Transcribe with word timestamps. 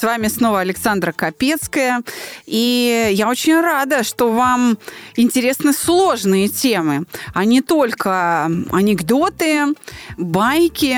С 0.00 0.02
вами 0.02 0.28
снова 0.28 0.60
Александра 0.60 1.12
Капецкая. 1.12 2.00
И 2.46 3.10
я 3.12 3.28
очень 3.28 3.60
рада, 3.60 4.02
что 4.02 4.32
вам 4.32 4.78
интересны 5.14 5.74
сложные 5.74 6.48
темы, 6.48 7.04
а 7.34 7.44
не 7.44 7.60
только 7.60 8.50
анекдоты, 8.72 9.74
байки, 10.16 10.96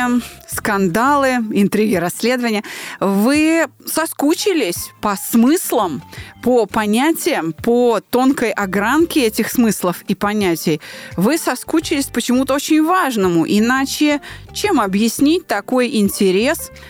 скандалы, 0.48 1.38
интриги, 1.50 1.96
расследования. 1.96 2.62
Вы 3.00 3.66
соскучились 3.84 4.90
по 5.00 5.16
смыслам, 5.16 6.00
по 6.40 6.66
понятиям, 6.66 7.54
по 7.54 7.98
тонкой 8.08 8.52
огранке 8.52 9.26
этих 9.26 9.50
смыслов 9.50 10.04
и 10.06 10.14
понятий. 10.14 10.80
Вы 11.16 11.38
соскучились 11.38 12.06
почему-то 12.06 12.54
очень 12.54 12.84
важному. 12.84 13.46
Иначе 13.48 14.20
чем 14.54 14.80
объяснить 14.80 15.48
такой 15.48 15.96
интерес– 15.96 16.70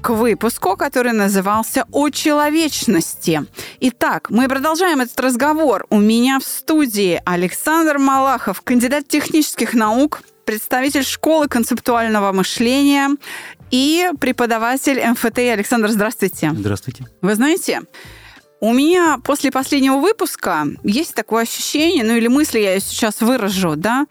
к 0.00 0.10
выпуску, 0.10 0.76
который 0.76 1.12
назывался 1.12 1.84
«О 1.92 2.10
человечности». 2.10 3.44
Итак, 3.80 4.30
мы 4.30 4.48
продолжаем 4.48 5.00
этот 5.00 5.18
разговор. 5.20 5.86
У 5.90 5.98
меня 5.98 6.38
в 6.38 6.44
студии 6.44 7.20
Александр 7.24 7.98
Малахов, 7.98 8.62
кандидат 8.62 9.08
технических 9.08 9.74
наук, 9.74 10.22
представитель 10.44 11.04
школы 11.04 11.48
концептуального 11.48 12.32
мышления 12.32 13.10
и 13.70 14.10
преподаватель 14.20 15.00
МФТИ. 15.10 15.48
Александр, 15.48 15.88
здравствуйте. 15.88 16.52
Здравствуйте. 16.54 17.06
Вы 17.20 17.34
знаете, 17.34 17.82
у 18.60 18.72
меня 18.72 19.18
после 19.22 19.50
последнего 19.50 19.96
выпуска 19.96 20.66
есть 20.82 21.14
такое 21.14 21.42
ощущение, 21.42 22.04
ну 22.04 22.16
или 22.16 22.28
мысли 22.28 22.58
я 22.60 22.80
сейчас 22.80 23.20
выражу, 23.20 23.76
да, 23.76 24.06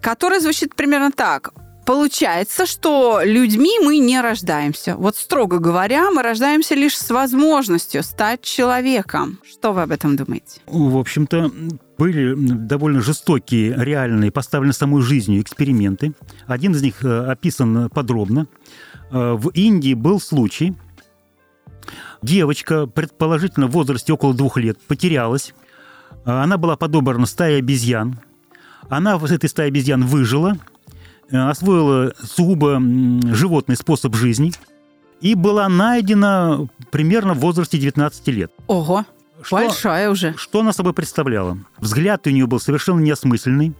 которое 0.00 0.40
звучит 0.40 0.74
примерно 0.74 1.10
так. 1.10 1.52
Получается, 1.84 2.64
что 2.64 3.22
людьми 3.24 3.80
мы 3.82 3.98
не 3.98 4.20
рождаемся. 4.20 4.94
Вот 4.96 5.16
строго 5.16 5.58
говоря, 5.58 6.12
мы 6.12 6.22
рождаемся 6.22 6.76
лишь 6.76 6.96
с 6.96 7.10
возможностью 7.10 8.04
стать 8.04 8.42
человеком. 8.42 9.40
Что 9.44 9.72
вы 9.72 9.82
об 9.82 9.90
этом 9.90 10.14
думаете? 10.14 10.60
В 10.66 10.96
общем-то, 10.96 11.50
были 11.98 12.34
довольно 12.36 13.00
жестокие, 13.00 13.74
реальные, 13.76 14.30
поставлены 14.30 14.72
самой 14.72 15.02
жизнью 15.02 15.42
эксперименты. 15.42 16.12
Один 16.46 16.72
из 16.72 16.82
них 16.82 17.04
э, 17.04 17.26
описан 17.26 17.90
подробно. 17.90 18.46
Э, 19.10 19.32
в 19.32 19.48
Индии 19.48 19.94
был 19.94 20.20
случай. 20.20 20.74
Девочка, 22.22 22.86
предположительно 22.86 23.66
в 23.66 23.72
возрасте 23.72 24.12
около 24.12 24.34
двух 24.34 24.56
лет, 24.56 24.78
потерялась. 24.86 25.52
Э, 26.24 26.30
она 26.30 26.58
была 26.58 26.76
подобрана 26.76 27.26
стаей 27.26 27.58
обезьян. 27.58 28.20
Она 28.88 29.18
в 29.18 29.24
этой 29.24 29.48
стае 29.48 29.66
обезьян 29.68 30.04
выжила– 30.06 30.58
освоила 31.32 32.12
сугубо 32.22 32.80
животный 33.34 33.76
способ 33.76 34.14
жизни 34.14 34.52
и 35.20 35.34
была 35.34 35.68
найдена 35.68 36.68
примерно 36.90 37.34
в 37.34 37.38
возрасте 37.38 37.78
19 37.78 38.28
лет. 38.28 38.52
Ого, 38.66 39.06
что, 39.42 39.56
большая 39.56 40.10
уже. 40.10 40.34
Что 40.36 40.60
она 40.60 40.72
собой 40.72 40.92
представляла? 40.92 41.58
Взгляд 41.78 42.26
у 42.26 42.30
нее 42.30 42.46
был 42.46 42.60
совершенно 42.60 43.00
неосмысленный, 43.00 43.72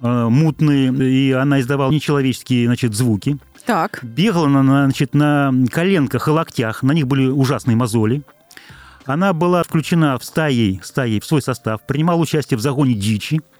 э, 0.00 0.28
мутный, 0.28 0.88
и 1.10 1.32
она 1.32 1.60
издавала 1.60 1.90
нечеловеческие 1.90 2.66
значит, 2.66 2.94
звуки. 2.94 3.38
Так. 3.66 4.00
Бегала 4.02 4.46
она 4.46 4.84
значит, 4.84 5.14
на 5.14 5.52
коленках 5.70 6.28
и 6.28 6.30
локтях, 6.30 6.82
на 6.82 6.92
них 6.92 7.06
были 7.06 7.26
ужасные 7.26 7.76
мозоли. 7.76 8.22
Она 9.04 9.32
была 9.32 9.64
включена 9.64 10.16
в 10.18 10.24
стаи, 10.24 10.80
стаи 10.84 11.18
в 11.18 11.24
свой 11.24 11.42
состав, 11.42 11.84
принимала 11.86 12.20
участие 12.20 12.56
в 12.56 12.60
загоне 12.60 12.94
дичи– 12.94 13.40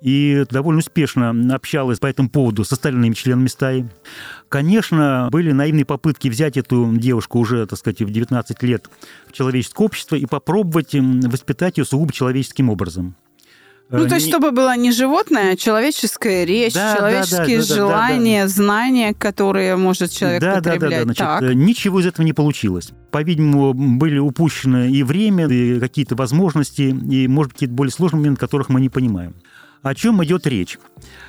и 0.00 0.44
довольно 0.50 0.80
успешно 0.80 1.54
общалась 1.54 1.98
по 1.98 2.06
этому 2.06 2.28
поводу 2.28 2.64
с 2.64 2.72
остальными 2.72 3.14
членами 3.14 3.48
стаи. 3.48 3.88
Конечно, 4.48 5.28
были 5.30 5.52
наивные 5.52 5.84
попытки 5.84 6.28
взять 6.28 6.56
эту 6.56 6.94
девушку 6.96 7.38
уже, 7.38 7.66
так 7.66 7.78
сказать, 7.78 8.02
в 8.02 8.10
19 8.10 8.62
лет 8.62 8.88
в 9.28 9.32
человеческое 9.32 9.84
общество 9.84 10.16
и 10.16 10.26
попробовать 10.26 10.94
воспитать 10.94 11.78
ее 11.78 11.84
сугубо 11.84 12.12
человеческим 12.12 12.70
образом. 12.70 13.16
Ну, 13.90 14.08
то 14.08 14.14
есть, 14.14 14.28
чтобы 14.28 14.50
была 14.50 14.76
не 14.76 14.92
животное, 14.92 15.52
а 15.52 15.56
человеческая 15.56 16.44
речь, 16.44 16.72
да, 16.72 16.96
человеческие 16.96 17.58
да, 17.60 17.66
да, 17.66 17.74
желания, 17.74 18.42
да, 18.42 18.48
да, 18.48 18.54
да. 18.54 18.62
знания, 18.62 19.14
которые 19.14 19.76
может 19.76 20.10
человек 20.10 20.40
да, 20.40 20.54
потреблять. 20.54 20.80
Да, 20.80 20.88
да, 20.88 20.96
да. 20.96 21.04
Значит, 21.04 21.48
так. 21.48 21.54
Ничего 21.54 22.00
из 22.00 22.06
этого 22.06 22.24
не 22.24 22.32
получилось. 22.32 22.90
По-видимому, 23.10 23.74
были 23.74 24.18
упущены 24.18 24.90
и 24.90 25.02
время, 25.02 25.46
и 25.46 25.78
какие-то 25.78 26.16
возможности, 26.16 26.82
и, 26.82 27.28
может 27.28 27.50
быть, 27.50 27.56
какие-то 27.56 27.74
более 27.74 27.92
сложные 27.92 28.20
моменты, 28.20 28.40
которых 28.40 28.68
мы 28.70 28.80
не 28.80 28.88
понимаем. 28.88 29.34
О 29.84 29.94
чем 29.94 30.24
идет 30.24 30.46
речь? 30.46 30.78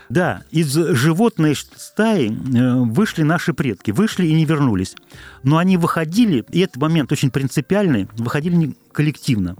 Да, 0.07 0.43
из 0.49 0.71
животной 0.73 1.55
стаи 1.55 2.29
э, 2.29 2.75
вышли 2.85 3.23
наши 3.23 3.53
предки, 3.53 3.91
вышли 3.91 4.27
и 4.27 4.33
не 4.33 4.45
вернулись. 4.45 4.95
Но 5.43 5.57
они 5.57 5.75
выходили, 5.75 6.45
и 6.51 6.61
этот 6.61 6.77
момент 6.77 7.11
очень 7.11 7.31
принципиальный, 7.31 8.07
выходили 8.13 8.73
коллективно. 8.93 9.57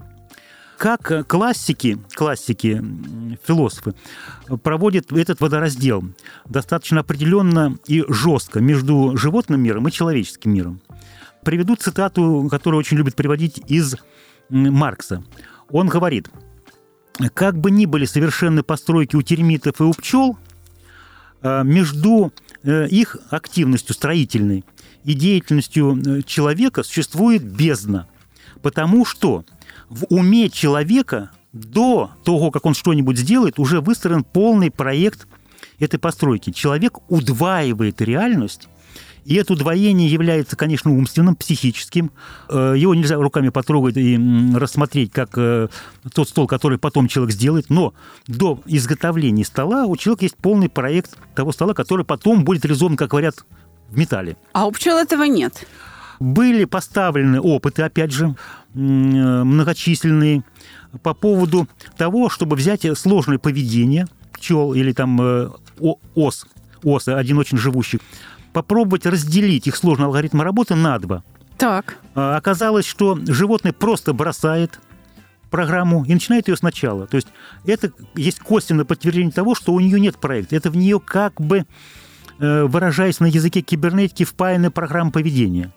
Как 0.78 1.28
классики, 1.28 1.98
классики, 2.14 2.82
философы 3.46 3.94
проводят 4.62 5.12
этот 5.12 5.42
водораздел 5.42 6.02
достаточно 6.46 7.00
определенно 7.00 7.76
и 7.86 8.02
жестко 8.08 8.60
между 8.60 9.14
животным 9.18 9.60
миром 9.60 9.86
и 9.88 9.92
человеческим 9.92 10.54
миром. 10.54 10.80
Приведу 11.44 11.76
цитату, 11.76 12.48
которую 12.50 12.80
очень 12.80 12.96
любит 12.96 13.14
приводить 13.14 13.60
из 13.68 13.96
Маркса. 14.48 15.22
Он 15.68 15.86
говорит– 15.86 16.30
как 17.34 17.58
бы 17.58 17.70
ни 17.70 17.86
были 17.86 18.04
совершенны 18.04 18.62
постройки 18.62 19.16
у 19.16 19.22
термитов 19.22 19.80
и 19.80 19.84
у 19.84 19.92
пчел, 19.92 20.38
э, 21.42 21.62
между 21.64 22.32
э, 22.62 22.88
их 22.88 23.16
активностью 23.30 23.94
строительной 23.94 24.64
и 25.04 25.14
деятельностью 25.14 25.96
э, 25.96 26.22
человека 26.22 26.82
существует 26.82 27.42
бездна. 27.42 28.06
Потому 28.62 29.04
что 29.04 29.44
в 29.88 30.04
уме 30.10 30.50
человека 30.50 31.30
до 31.52 32.10
того, 32.24 32.50
как 32.50 32.66
он 32.66 32.74
что-нибудь 32.74 33.18
сделает, 33.18 33.58
уже 33.58 33.80
выстроен 33.80 34.24
полный 34.24 34.70
проект 34.70 35.26
этой 35.78 35.98
постройки. 35.98 36.50
Человек 36.50 36.98
удваивает 37.10 38.00
реальность 38.00 38.68
и 39.26 39.34
это 39.34 39.54
удвоение 39.54 40.08
является, 40.08 40.56
конечно, 40.56 40.92
умственным, 40.92 41.34
психическим. 41.34 42.12
Э, 42.48 42.74
его 42.76 42.94
нельзя 42.94 43.16
руками 43.16 43.48
потрогать 43.48 43.96
и 43.96 44.18
рассмотреть, 44.54 45.10
как 45.10 45.30
э, 45.36 45.68
тот 46.14 46.28
стол, 46.28 46.46
который 46.46 46.78
потом 46.78 47.08
человек 47.08 47.34
сделает. 47.34 47.68
Но 47.68 47.92
до 48.28 48.60
изготовления 48.66 49.44
стола 49.44 49.86
у 49.86 49.96
человека 49.96 50.24
есть 50.26 50.36
полный 50.36 50.68
проект 50.68 51.16
того 51.34 51.50
стола, 51.50 51.74
который 51.74 52.04
потом 52.04 52.44
будет 52.44 52.64
реализован, 52.64 52.96
как 52.96 53.10
говорят, 53.10 53.44
в 53.90 53.98
металле. 53.98 54.36
А 54.52 54.66
у 54.66 54.70
пчел 54.70 54.96
этого 54.96 55.24
нет? 55.24 55.66
Были 56.20 56.64
поставлены 56.64 57.40
опыты, 57.40 57.82
опять 57.82 58.12
же, 58.12 58.36
многочисленные, 58.74 60.44
по 61.02 61.14
поводу 61.14 61.68
того, 61.96 62.30
чтобы 62.30 62.56
взять 62.56 62.86
сложное 62.96 63.38
поведение 63.38 64.06
пчел 64.32 64.72
или 64.72 64.92
там 64.92 65.20
э, 65.20 65.50
ос, 66.14 66.46
осы, 66.82 67.10
один 67.10 67.38
очень 67.38 67.58
живущих, 67.58 68.00
попробовать 68.56 69.04
разделить 69.04 69.66
их 69.66 69.76
сложный 69.76 70.06
алгоритм 70.06 70.40
работы 70.40 70.76
на 70.76 70.98
два. 70.98 71.22
Так. 71.58 71.98
А, 72.14 72.38
оказалось, 72.38 72.86
что 72.86 73.18
животное 73.28 73.74
просто 73.74 74.14
бросает 74.14 74.80
программу 75.50 76.06
и 76.06 76.14
начинает 76.14 76.48
ее 76.48 76.56
сначала. 76.56 77.06
То 77.06 77.16
есть 77.16 77.28
это 77.66 77.92
есть 78.14 78.38
косвенное 78.38 78.86
подтверждение 78.86 79.30
того, 79.30 79.54
что 79.54 79.74
у 79.74 79.80
нее 79.80 80.00
нет 80.00 80.16
проекта. 80.16 80.56
Это 80.56 80.70
в 80.70 80.76
нее 80.78 80.98
как 81.00 81.38
бы, 81.38 81.66
э, 82.38 82.64
выражаясь 82.64 83.20
на 83.20 83.26
языке 83.26 83.60
кибернетики, 83.60 84.24
впаянная 84.24 84.70
программа 84.70 85.10
поведения. 85.10 85.70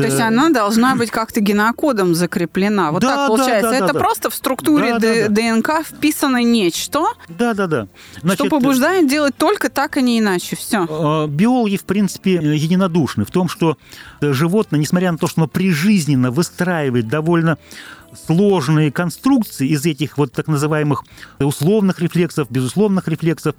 То 0.00 0.08
есть 0.08 0.20
она 0.20 0.50
должна 0.50 0.96
быть 0.96 1.10
как-то 1.10 1.40
генокодом 1.40 2.14
закреплена. 2.14 2.92
Вот 2.92 3.02
да, 3.02 3.16
так 3.16 3.28
получается. 3.28 3.70
Да, 3.70 3.78
да, 3.78 3.84
Это 3.86 3.94
просто 3.94 4.30
в 4.30 4.34
структуре 4.34 4.98
ДНК 5.28 5.84
вписано 5.84 6.42
нечто, 6.42 7.06
да, 7.28 7.54
да, 7.54 7.66
да. 7.66 7.88
Значит, 8.22 8.46
что 8.46 8.50
побуждает 8.50 9.08
делать 9.08 9.36
только 9.36 9.68
так, 9.68 9.96
а 9.96 10.00
не 10.00 10.18
иначе. 10.18 10.56
Все. 10.56 10.86
А, 10.88 11.26
биологи, 11.26 11.76
в 11.76 11.84
принципе, 11.84 12.34
единодушны 12.34 13.24
в 13.24 13.30
том, 13.30 13.48
что 13.48 13.76
животное, 14.20 14.80
несмотря 14.80 15.12
на 15.12 15.18
то, 15.18 15.26
что 15.26 15.42
оно 15.42 15.48
прижизненно 15.48 16.30
выстраивает 16.30 17.08
довольно 17.08 17.58
сложные 18.26 18.90
конструкции 18.90 19.68
из 19.68 19.84
этих 19.86 20.18
вот 20.18 20.32
так 20.32 20.48
называемых 20.48 21.04
условных 21.38 22.00
рефлексов, 22.00 22.50
безусловных 22.50 23.08
рефлексов, 23.08 23.54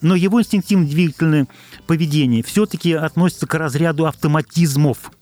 но 0.00 0.14
его 0.14 0.40
инстинктивно-двигательное 0.40 1.46
поведение 1.86 2.42
все-таки 2.42 2.92
относится 2.92 3.46
к 3.46 3.54
разряду 3.54 4.06
автоматизмов 4.06 5.12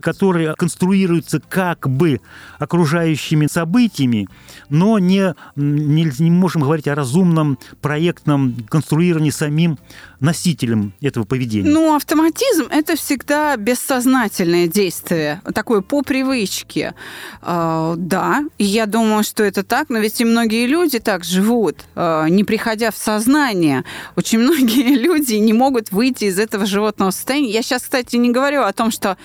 которые 0.00 0.54
конструируются 0.54 1.40
как 1.40 1.88
бы 1.88 2.20
окружающими 2.58 3.46
событиями, 3.46 4.28
но 4.68 4.98
не, 4.98 5.34
не, 5.56 6.10
не 6.18 6.30
можем 6.30 6.62
говорить 6.62 6.88
о 6.88 6.94
разумном 6.94 7.58
проектном 7.80 8.56
конструировании 8.68 9.30
самим 9.30 9.78
носителем 10.20 10.94
этого 11.00 11.24
поведения. 11.24 11.70
Ну, 11.70 11.94
автоматизм– 11.94 12.66
это 12.70 12.96
всегда 12.96 13.56
бессознательное 13.56 14.66
действие, 14.66 15.42
такое 15.54 15.80
по 15.80 16.02
привычке. 16.02 16.94
Э, 17.42 17.94
да, 17.96 18.44
я 18.58 18.86
думаю, 18.86 19.22
что 19.22 19.44
это 19.44 19.62
так, 19.62 19.90
но 19.90 19.98
ведь 19.98 20.20
и 20.20 20.24
многие 20.24 20.66
люди 20.66 20.98
так 20.98 21.24
живут, 21.24 21.84
э, 21.94 22.26
не 22.30 22.44
приходя 22.44 22.90
в 22.90 22.96
сознание. 22.96 23.84
Очень 24.16 24.38
многие 24.40 24.96
люди 24.96 25.34
не 25.34 25.52
могут 25.52 25.92
выйти 25.92 26.24
из 26.24 26.38
этого 26.38 26.66
животного 26.66 27.10
состояния. 27.10 27.50
Я 27.50 27.62
сейчас, 27.62 27.82
кстати, 27.82 28.16
не 28.16 28.30
говорю 28.30 28.62
о 28.62 28.72
том, 28.72 28.90
что 28.90 29.16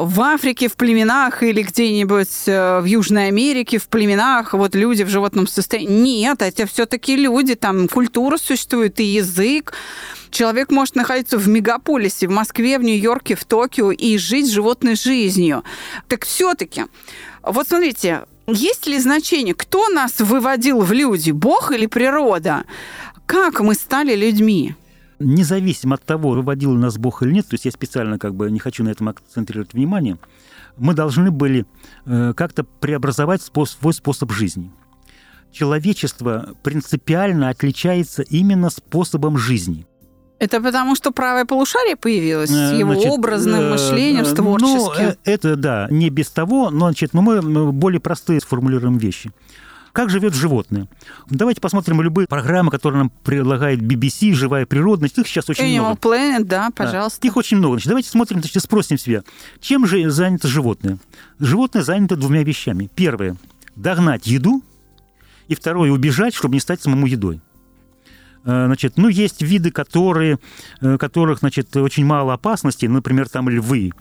в 0.00 0.20
Африке 0.22 0.68
в 0.68 0.76
племенах 0.76 1.42
или 1.42 1.62
где-нибудь 1.62 2.46
э, 2.46 2.80
в 2.80 2.84
Южной 2.84 3.28
Америке 3.28 3.78
в 3.78 3.88
племенах 3.88 4.54
вот 4.54 4.74
люди 4.74 5.02
в 5.02 5.08
животном 5.08 5.46
состоянии. 5.46 6.22
Нет, 6.22 6.42
это 6.42 6.66
все-таки 6.66 7.16
люди, 7.16 7.54
там 7.54 7.86
культура 7.88 8.38
существует 8.38 8.98
и 9.00 9.04
язык. 9.04 9.74
Человек 10.30 10.70
может 10.70 10.94
находиться 10.94 11.36
в 11.36 11.48
мегаполисе, 11.48 12.28
в 12.28 12.30
Москве, 12.30 12.78
в 12.78 12.82
Нью-Йорке, 12.82 13.34
в 13.34 13.44
Токио 13.44 13.90
и 13.90 14.16
жить 14.16 14.50
животной 14.50 14.94
жизнью. 14.94 15.64
Так 16.08 16.24
все-таки, 16.24 16.84
вот 17.42 17.68
смотрите, 17.68 18.22
есть 18.46 18.86
ли 18.86 18.98
значение, 18.98 19.54
кто 19.54 19.88
нас 19.88 20.20
выводил 20.20 20.80
в 20.80 20.92
люди, 20.92 21.30
Бог 21.30 21.72
или 21.72 21.86
природа? 21.86 22.64
Как 23.26 23.60
мы 23.60 23.74
стали 23.74 24.14
людьми? 24.14 24.74
Независимо 25.20 25.94
от 25.94 26.04
того, 26.04 26.30
выводил 26.30 26.72
нас 26.72 26.98
Бог 26.98 27.22
или 27.22 27.32
нет, 27.32 27.46
то 27.46 27.54
есть 27.54 27.66
я 27.66 27.70
специально 27.70 28.18
как 28.18 28.34
бы 28.34 28.50
не 28.50 28.58
хочу 28.58 28.82
на 28.82 28.88
этом 28.88 29.08
акцентрировать 29.08 29.74
внимание, 29.74 30.18
мы 30.76 30.94
должны 30.94 31.30
были 31.30 31.66
э, 32.06 32.32
как-то 32.34 32.64
преобразовать 32.64 33.42
свой 33.42 33.94
способ 33.94 34.32
жизни. 34.32 34.72
Человечество 35.52 36.54
принципиально 36.62 37.48
отличается 37.50 38.22
именно 38.22 38.70
способом 38.70 39.36
жизни. 39.36 39.86
Это 40.38 40.58
потому, 40.60 40.94
что 40.94 41.10
правое 41.10 41.44
полушарие 41.44 41.96
появилось 41.96 42.48
с 42.48 42.72
э, 42.72 42.78
его 42.78 42.94
значит, 42.94 43.12
образным 43.12 43.60
э, 43.60 43.70
мышлением, 43.72 44.24
с 44.24 44.32
творческим? 44.32 45.06
Ну, 45.08 45.14
это 45.24 45.56
да, 45.56 45.86
не 45.90 46.08
без 46.08 46.30
того, 46.30 46.70
но 46.70 46.86
значит, 46.86 47.12
но 47.12 47.20
мы 47.20 47.72
более 47.72 48.00
простые 48.00 48.40
сформулируем 48.40 48.96
вещи. 48.96 49.30
Как 49.92 50.10
живет 50.10 50.34
животное? 50.34 50.88
Давайте 51.28 51.60
посмотрим 51.60 52.00
любые 52.00 52.28
программы, 52.28 52.70
которые 52.70 53.00
нам 53.00 53.10
предлагает 53.24 53.80
BBC, 53.80 54.32
«Живая 54.32 54.66
природа». 54.66 55.00
Значит, 55.00 55.18
их 55.18 55.26
сейчас 55.26 55.48
очень 55.48 55.64
Animal 55.64 55.80
много. 55.80 56.00
Planet, 56.00 56.44
да, 56.44 56.70
пожалуйста. 56.74 57.20
Да, 57.20 57.28
их 57.28 57.36
очень 57.36 57.56
много. 57.56 57.74
Значит, 57.74 57.88
давайте 57.88 58.08
смотрим, 58.08 58.40
значит, 58.40 58.62
спросим 58.62 58.98
себя, 58.98 59.22
чем 59.60 59.86
же 59.86 60.08
занято 60.10 60.48
животное? 60.48 60.98
Животное 61.38 61.82
занято 61.82 62.16
двумя 62.16 62.42
вещами. 62.44 62.88
Первое– 62.94 63.36
догнать 63.76 64.26
еду, 64.26 64.62
и 65.48 65.54
второе– 65.54 65.90
убежать, 65.92 66.34
чтобы 66.34 66.54
не 66.54 66.60
стать 66.60 66.80
самому 66.80 67.06
едой. 67.06 67.40
Э, 68.44 68.66
значит, 68.66 68.94
ну, 68.96 69.08
есть 69.08 69.42
виды, 69.42 69.70
которые, 69.70 70.38
э, 70.80 70.96
которых, 70.98 71.40
значит, 71.40 71.76
очень 71.76 72.04
мало 72.04 72.34
опасностей, 72.34 72.88
например, 72.88 73.28
там 73.28 73.48
львы. 73.48 73.92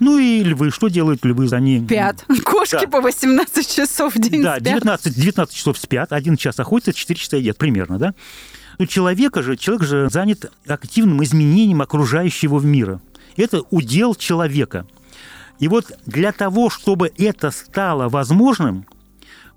Ну 0.00 0.18
и 0.18 0.42
львы, 0.42 0.70
что 0.70 0.88
делают 0.88 1.24
львы? 1.24 1.48
Они... 1.52 1.84
Спят. 1.84 2.24
Кошки 2.44 2.84
да. 2.84 2.88
по 2.88 3.00
18 3.00 3.76
часов 3.76 4.14
в 4.14 4.18
день 4.18 4.42
Да, 4.42 4.60
19, 4.60 5.14
19 5.14 5.54
часов 5.54 5.78
спят, 5.78 6.12
один 6.12 6.36
час 6.36 6.58
охотятся, 6.58 6.92
4 6.92 7.18
часа 7.20 7.36
едят 7.36 7.58
примерно, 7.58 7.98
да? 7.98 8.14
У 8.78 8.86
человека 8.86 9.42
же, 9.42 9.56
человек 9.56 9.84
же 9.84 10.08
занят 10.10 10.50
активным 10.66 11.22
изменением 11.22 11.82
окружающего 11.82 12.60
мира. 12.60 13.00
Это 13.36 13.60
удел 13.70 14.14
человека. 14.14 14.86
И 15.58 15.68
вот 15.68 15.92
для 16.06 16.32
того, 16.32 16.70
чтобы 16.70 17.12
это 17.18 17.50
стало 17.50 18.08
возможным, 18.08 18.86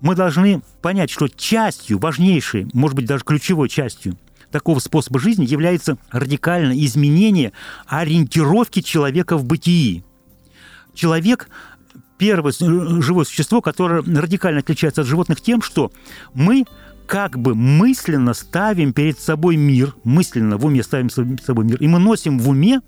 мы 0.00 0.14
должны 0.14 0.60
понять, 0.82 1.10
что 1.10 1.28
частью, 1.28 1.98
важнейшей, 1.98 2.68
может 2.74 2.94
быть, 2.94 3.06
даже 3.06 3.24
ключевой 3.24 3.68
частью 3.68 4.16
такого 4.50 4.78
способа 4.78 5.18
жизни 5.18 5.44
является 5.44 5.98
радикальное 6.10 6.76
изменение 6.84 7.52
ориентировки 7.86 8.80
человека 8.80 9.36
в 9.36 9.44
бытии. 9.44 10.04
Человек 10.94 11.48
первое 12.18 12.52
живое 12.58 13.24
существо, 13.24 13.60
которое 13.60 14.02
радикально 14.02 14.60
отличается 14.60 15.02
от 15.02 15.06
животных 15.06 15.40
тем, 15.40 15.62
что 15.62 15.92
мы 16.34 16.64
как 17.06 17.38
бы 17.38 17.54
мысленно 17.54 18.34
ставим 18.34 18.92
перед 18.92 19.18
собой 19.20 19.56
мир, 19.56 19.94
мысленно 20.02 20.56
в 20.56 20.66
уме 20.66 20.82
ставим 20.82 21.08
перед 21.08 21.44
собой 21.44 21.64
мир, 21.64 21.76
и 21.76 21.86
мы 21.86 22.00
носим 22.00 22.38
в 22.38 22.48
уме 22.48 22.80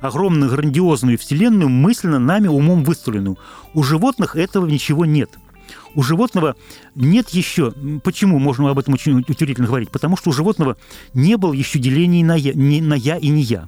огромную 0.00 0.50
грандиозную 0.50 1.18
вселенную, 1.18 1.68
мысленно 1.68 2.18
нами 2.18 2.48
умом 2.48 2.84
выстроенную. 2.84 3.38
У 3.74 3.82
животных 3.82 4.34
этого 4.36 4.66
ничего 4.66 5.04
нет– 5.04 5.30
у 5.94 6.02
животного 6.02 6.56
нет 6.94 7.30
еще... 7.30 7.72
Почему 8.04 8.38
можно 8.38 8.70
об 8.70 8.78
этом 8.78 8.94
очень 8.94 9.18
утвердительно 9.20 9.66
говорить? 9.66 9.90
Потому 9.90 10.16
что 10.16 10.30
у 10.30 10.32
животного 10.32 10.76
не 11.14 11.36
было 11.36 11.52
еще 11.52 11.78
делений 11.78 12.22
на 12.22 12.34
я, 12.34 12.52
не, 12.52 12.80
на 12.80 12.94
я 12.94 13.16
и 13.16 13.28
не 13.28 13.42
я. 13.42 13.66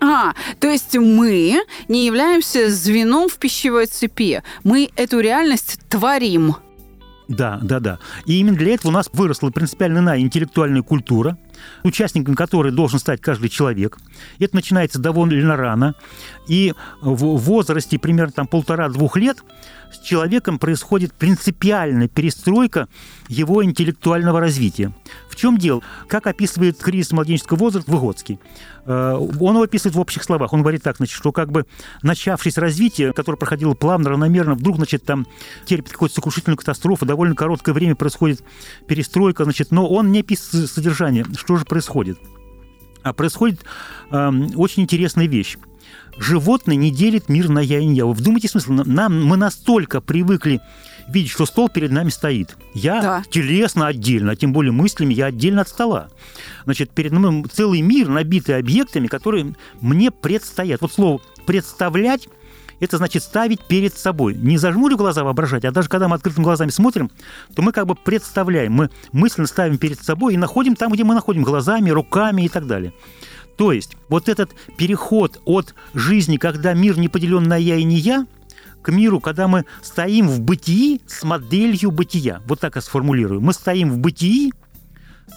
А, 0.00 0.32
то 0.58 0.68
есть 0.68 0.96
мы 0.96 1.60
не 1.88 2.06
являемся 2.06 2.70
звеном 2.70 3.28
в 3.28 3.36
пищевой 3.36 3.86
цепи. 3.86 4.42
Мы 4.64 4.90
эту 4.96 5.20
реальность 5.20 5.78
творим. 5.88 6.56
Да, 7.28 7.60
да, 7.62 7.78
да. 7.78 7.98
И 8.24 8.40
именно 8.40 8.56
для 8.56 8.74
этого 8.74 8.90
у 8.90 8.94
нас 8.94 9.08
выросла 9.12 9.50
принципиально 9.50 9.98
иная 9.98 10.20
интеллектуальная 10.20 10.82
культура, 10.82 11.38
участником 11.82 12.34
которой 12.34 12.72
должен 12.72 12.98
стать 12.98 13.20
каждый 13.20 13.48
человек. 13.48 13.98
Это 14.38 14.54
начинается 14.54 14.98
довольно 14.98 15.56
рано. 15.56 15.94
И 16.48 16.74
в 17.02 17.36
возрасте 17.36 17.98
примерно 17.98 18.32
там 18.32 18.46
полтора-двух 18.46 19.16
лет 19.16 19.38
с 19.92 19.98
человеком 19.98 20.58
происходит 20.58 21.12
принципиальная 21.12 22.08
перестройка 22.08 22.88
его 23.28 23.64
интеллектуального 23.64 24.40
развития. 24.40 24.92
В 25.28 25.36
чем 25.36 25.58
дело? 25.58 25.82
Как 26.08 26.26
описывает 26.26 26.78
кризис 26.78 27.12
младенческого 27.12 27.56
возраста 27.56 27.90
Выгодский? 27.90 28.38
Э, 28.84 29.14
он 29.14 29.54
его 29.54 29.62
описывает 29.62 29.94
в 29.94 30.00
общих 30.00 30.22
словах. 30.22 30.52
Он 30.52 30.60
говорит 30.60 30.82
так, 30.82 30.96
значит, 30.96 31.16
что 31.16 31.32
как 31.32 31.50
бы 31.50 31.66
начавшееся 32.02 32.60
развитие, 32.60 33.12
которое 33.12 33.38
проходило 33.38 33.74
плавно, 33.74 34.10
равномерно, 34.10 34.54
вдруг, 34.54 34.76
значит, 34.76 35.04
там 35.04 35.26
терпит 35.64 35.92
какую-то 35.92 36.14
сокрушительную 36.14 36.56
катастрофу, 36.56 37.06
довольно 37.06 37.34
короткое 37.34 37.72
время 37.72 37.94
происходит 37.94 38.42
перестройка, 38.86 39.44
значит, 39.44 39.70
но 39.70 39.88
он 39.88 40.12
не 40.12 40.20
описывает 40.20 40.70
содержание, 40.70 41.24
что 41.36 41.56
же 41.56 41.64
происходит. 41.64 42.18
А 43.02 43.12
происходит 43.12 43.64
э, 44.10 44.30
очень 44.56 44.82
интересная 44.82 45.26
вещь 45.26 45.56
животное 46.18 46.76
не 46.76 46.90
делит 46.90 47.28
мир 47.28 47.48
на 47.48 47.60
я 47.60 47.78
и 47.78 47.86
не 47.86 47.96
я. 47.96 48.06
Вы 48.06 48.12
вдумайтесь 48.12 48.50
смысл. 48.50 48.72
Нам, 48.72 49.24
мы 49.24 49.36
настолько 49.36 50.00
привыкли 50.00 50.60
видеть, 51.12 51.30
что 51.30 51.46
стол 51.46 51.68
перед 51.68 51.90
нами 51.90 52.10
стоит. 52.10 52.56
Я 52.74 53.00
да. 53.00 53.22
телесно 53.30 53.86
отдельно, 53.86 54.32
а 54.32 54.36
тем 54.36 54.52
более 54.52 54.72
мыслями 54.72 55.14
я 55.14 55.26
отдельно 55.26 55.62
от 55.62 55.68
стола. 55.68 56.08
Значит, 56.64 56.90
перед 56.90 57.12
нами 57.12 57.44
целый 57.52 57.80
мир, 57.80 58.08
набитый 58.08 58.56
объектами, 58.56 59.06
которые 59.06 59.54
мне 59.80 60.10
предстоят. 60.10 60.80
Вот 60.80 60.92
слово 60.92 61.20
«представлять» 61.46 62.28
это 62.80 62.96
значит 62.96 63.22
ставить 63.22 63.60
перед 63.60 63.96
собой. 63.96 64.34
Не 64.34 64.56
зажмурю 64.56 64.96
глаза 64.96 65.22
воображать, 65.22 65.64
а 65.64 65.70
даже 65.70 65.88
когда 65.88 66.08
мы 66.08 66.16
открытыми 66.16 66.44
глазами 66.44 66.70
смотрим, 66.70 67.10
то 67.54 67.62
мы 67.62 67.72
как 67.72 67.86
бы 67.86 67.94
представляем, 67.94 68.72
мы 68.72 68.90
мысленно 69.12 69.46
ставим 69.46 69.78
перед 69.78 70.02
собой 70.02 70.34
и 70.34 70.38
находим 70.38 70.74
там, 70.74 70.90
где 70.90 71.04
мы 71.04 71.14
находим, 71.14 71.42
глазами, 71.42 71.90
руками 71.90 72.42
и 72.42 72.48
так 72.48 72.66
далее. 72.66 72.94
То 73.56 73.72
есть 73.72 73.96
вот 74.08 74.30
этот 74.30 74.52
переход 74.78 75.40
от 75.44 75.74
жизни, 75.92 76.38
когда 76.38 76.72
мир 76.72 76.98
не 76.98 77.08
поделен 77.08 77.42
на 77.42 77.56
я 77.56 77.76
и 77.76 77.84
не 77.84 77.96
я, 77.96 78.26
к 78.82 78.90
миру, 78.90 79.20
когда 79.20 79.48
мы 79.48 79.64
стоим 79.82 80.28
в 80.28 80.40
бытии 80.40 81.00
с 81.06 81.22
моделью 81.22 81.90
бытия. 81.90 82.40
Вот 82.46 82.60
так 82.60 82.76
я 82.76 82.82
сформулирую. 82.82 83.40
Мы 83.40 83.52
стоим 83.52 83.90
в 83.90 83.98
бытии 83.98 84.52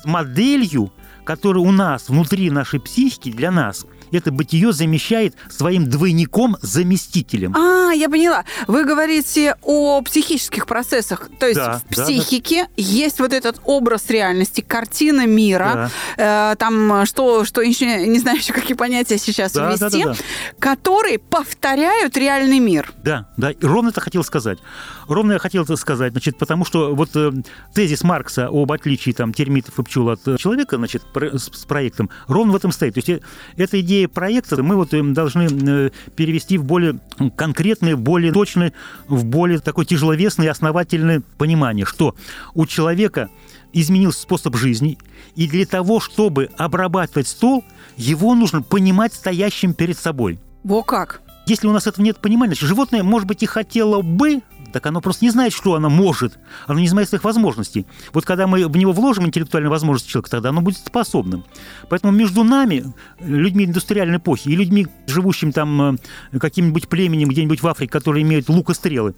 с 0.01 0.05
моделью, 0.05 0.91
которая 1.25 1.63
у 1.63 1.71
нас 1.71 2.09
внутри 2.09 2.49
нашей 2.49 2.79
психики 2.79 3.31
для 3.31 3.51
нас 3.51 3.85
это 4.17 4.31
бытие 4.31 4.71
замещает 4.73 5.35
своим 5.49 5.89
двойником-заместителем. 5.89 7.55
А, 7.55 7.91
я 7.91 8.09
поняла. 8.09 8.45
Вы 8.67 8.85
говорите 8.85 9.55
о 9.61 10.01
психических 10.01 10.67
процессах. 10.67 11.29
То 11.39 11.47
есть 11.47 11.59
да, 11.59 11.79
в 11.79 11.83
психике 11.85 12.65
да. 12.65 12.69
есть 12.77 13.19
вот 13.19 13.33
этот 13.33 13.59
образ 13.63 14.09
реальности, 14.09 14.61
картина 14.61 15.25
мира, 15.25 15.91
да. 16.17 16.51
э, 16.51 16.55
там 16.57 17.05
что, 17.05 17.45
что 17.45 17.61
еще 17.61 18.07
не 18.07 18.19
знаю 18.19 18.37
еще 18.37 18.53
какие 18.53 18.75
понятия 18.75 19.17
сейчас 19.17 19.53
да, 19.53 19.69
ввести, 19.69 20.03
да, 20.03 20.09
да, 20.09 20.13
да. 20.13 20.19
которые 20.59 21.19
повторяют 21.19 22.17
реальный 22.17 22.59
мир. 22.59 22.91
Да, 23.03 23.29
да, 23.37 23.51
ровно 23.61 23.89
это 23.89 24.01
хотел 24.01 24.23
сказать. 24.23 24.59
Ровно 25.07 25.33
я 25.33 25.39
хотел 25.39 25.63
это 25.63 25.75
сказать, 25.75 26.11
значит, 26.11 26.37
потому 26.37 26.65
что 26.65 26.95
вот 26.95 27.09
э, 27.15 27.31
тезис 27.73 28.03
Маркса 28.03 28.47
об 28.51 28.71
отличии 28.71 29.11
там 29.11 29.33
термитов 29.33 29.77
и 29.79 29.83
пчел 29.83 30.09
от 30.09 30.21
человека, 30.39 30.77
значит, 30.77 31.03
с, 31.13 31.49
с 31.51 31.65
проектом, 31.65 32.09
ровно 32.27 32.53
в 32.53 32.55
этом 32.55 32.71
стоит. 32.71 32.93
То 32.93 32.99
есть 32.99 33.09
э, 33.09 33.19
эта 33.57 33.79
идея 33.81 34.02
проекта 34.07 34.61
мы 34.61 34.75
вот 34.75 34.89
должны 35.13 35.47
э, 35.49 35.89
перевести 36.15 36.57
в 36.57 36.63
более 36.63 36.99
конкретное, 37.35 37.95
более 37.95 38.31
точное, 38.31 38.73
в 39.07 39.25
более 39.25 39.59
такое 39.59 39.85
тяжеловесное 39.85 40.47
и 40.47 40.49
основательное 40.49 41.21
понимание, 41.37 41.85
что 41.85 42.15
у 42.53 42.65
человека 42.65 43.29
изменился 43.73 44.21
способ 44.21 44.55
жизни, 44.55 44.97
и 45.35 45.47
для 45.47 45.65
того, 45.65 45.99
чтобы 45.99 46.49
обрабатывать 46.57 47.27
стол, 47.27 47.63
его 47.97 48.35
нужно 48.35 48.61
понимать 48.61 49.13
стоящим 49.13 49.73
перед 49.73 49.97
собой. 49.97 50.39
Во 50.63 50.83
как? 50.83 51.21
Если 51.45 51.67
у 51.67 51.73
нас 51.73 51.87
этого 51.87 52.05
нет 52.05 52.19
понимания, 52.19 52.51
значит, 52.51 52.69
животное, 52.69 53.03
может 53.03 53.27
быть, 53.27 53.43
и 53.43 53.45
хотело 53.45 54.01
бы 54.01 54.41
так 54.73 54.85
оно 54.87 55.01
просто 55.01 55.23
не 55.23 55.31
знает, 55.31 55.53
что 55.53 55.75
оно 55.75 55.89
может. 55.89 56.39
Оно 56.67 56.79
не 56.79 56.87
знает 56.87 57.07
своих 57.07 57.23
возможностей. 57.23 57.85
Вот 58.11 58.25
когда 58.25 58.47
мы 58.47 58.67
в 58.67 58.75
него 58.75 58.91
вложим 58.91 59.25
интеллектуальные 59.25 59.69
возможности 59.69 60.09
человека, 60.09 60.31
тогда 60.31 60.49
оно 60.49 60.61
будет 60.61 60.79
способным. 60.79 61.45
Поэтому 61.89 62.11
между 62.11 62.43
нами, 62.43 62.93
людьми 63.19 63.65
индустриальной 63.65 64.17
эпохи, 64.17 64.49
и 64.49 64.55
людьми, 64.55 64.87
живущими 65.07 65.51
там 65.51 65.97
э, 66.33 66.39
каким-нибудь 66.39 66.89
племенем 66.89 67.29
где-нибудь 67.29 67.61
в 67.61 67.67
Африке, 67.67 67.91
которые 67.91 68.23
имеют 68.23 68.49
лук 68.49 68.71
и 68.71 68.73
стрелы, 68.73 69.15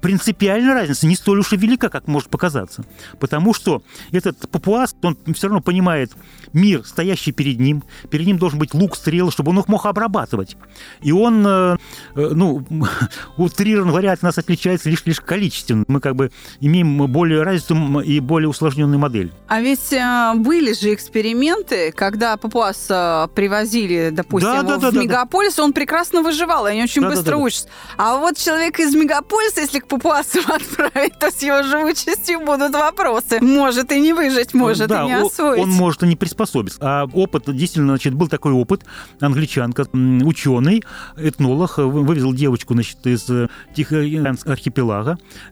принципиальная 0.00 0.74
разница 0.74 1.06
не 1.06 1.16
столь 1.16 1.40
уж 1.40 1.52
и 1.52 1.56
велика, 1.56 1.88
как 1.88 2.06
может 2.06 2.28
показаться. 2.28 2.84
Потому 3.18 3.54
что 3.54 3.82
этот 4.12 4.48
папуас, 4.50 4.94
он 5.02 5.16
все 5.34 5.48
равно 5.48 5.62
понимает 5.62 6.12
мир, 6.52 6.84
стоящий 6.84 7.32
перед 7.32 7.58
ним. 7.58 7.82
Перед 8.10 8.26
ним 8.26 8.38
должен 8.38 8.58
быть 8.58 8.74
лук, 8.74 8.96
стрелы, 8.96 9.30
чтобы 9.30 9.50
он 9.50 9.58
их 9.58 9.68
мог 9.68 9.86
обрабатывать. 9.86 10.56
И 11.00 11.12
он, 11.12 11.46
э, 11.46 11.76
э, 12.14 12.30
ну, 12.34 12.64
утрированно 13.36 13.90
говоря, 13.90 14.12
от 14.12 14.22
нас 14.22 14.38
отличается 14.38 14.90
лишь, 14.90 14.97
лишь 15.06 15.20
количественно. 15.20 15.84
Мы 15.88 16.00
как 16.00 16.16
бы 16.16 16.30
имеем 16.60 17.06
более 17.06 17.42
развитую 17.42 18.00
и 18.00 18.20
более 18.20 18.48
усложненную 18.48 18.98
модель. 18.98 19.32
А 19.48 19.60
ведь 19.60 19.92
э, 19.92 20.32
были 20.36 20.72
же 20.72 20.94
эксперименты, 20.94 21.92
когда 21.92 22.36
папуаса 22.36 23.30
привозили, 23.34 24.10
допустим, 24.12 24.50
да, 24.50 24.62
да, 24.62 24.90
в 24.90 24.92
да, 24.92 25.00
мегаполис, 25.00 25.56
да. 25.56 25.64
он 25.64 25.72
прекрасно 25.72 26.22
выживал, 26.22 26.66
и 26.66 26.70
они 26.70 26.82
очень 26.82 27.02
да, 27.02 27.08
быстро 27.08 27.24
да, 27.24 27.30
да, 27.32 27.38
учатся. 27.38 27.68
А 27.96 28.18
вот 28.18 28.36
человек 28.36 28.78
из 28.78 28.94
мегаполиса, 28.94 29.60
если 29.60 29.80
к 29.80 29.86
папуасам 29.86 30.42
отправить, 30.48 31.18
то 31.18 31.30
с 31.30 31.42
его 31.42 31.62
живучестью 31.62 32.40
будут 32.40 32.72
вопросы. 32.72 33.38
Может 33.40 33.92
и 33.92 34.00
не 34.00 34.12
выжить, 34.12 34.54
может 34.54 34.88
да, 34.88 35.04
и 35.04 35.06
не 35.06 35.14
освоить. 35.14 35.62
Он 35.62 35.70
может 35.70 36.02
и 36.02 36.06
не 36.06 36.16
приспособиться. 36.16 36.78
А 36.82 37.06
опыт, 37.12 37.44
действительно, 37.46 37.88
значит, 37.88 38.14
был 38.14 38.28
такой 38.28 38.52
опыт. 38.52 38.84
Англичанка, 39.20 39.86
ученый, 39.92 40.82
этнолог, 41.16 41.78
вывезл 41.78 42.32
девочку, 42.32 42.74
значит, 42.74 43.06
из 43.06 43.28
э, 43.30 43.48
Тихоокеанского 43.74 44.52
архипелага, 44.52 44.87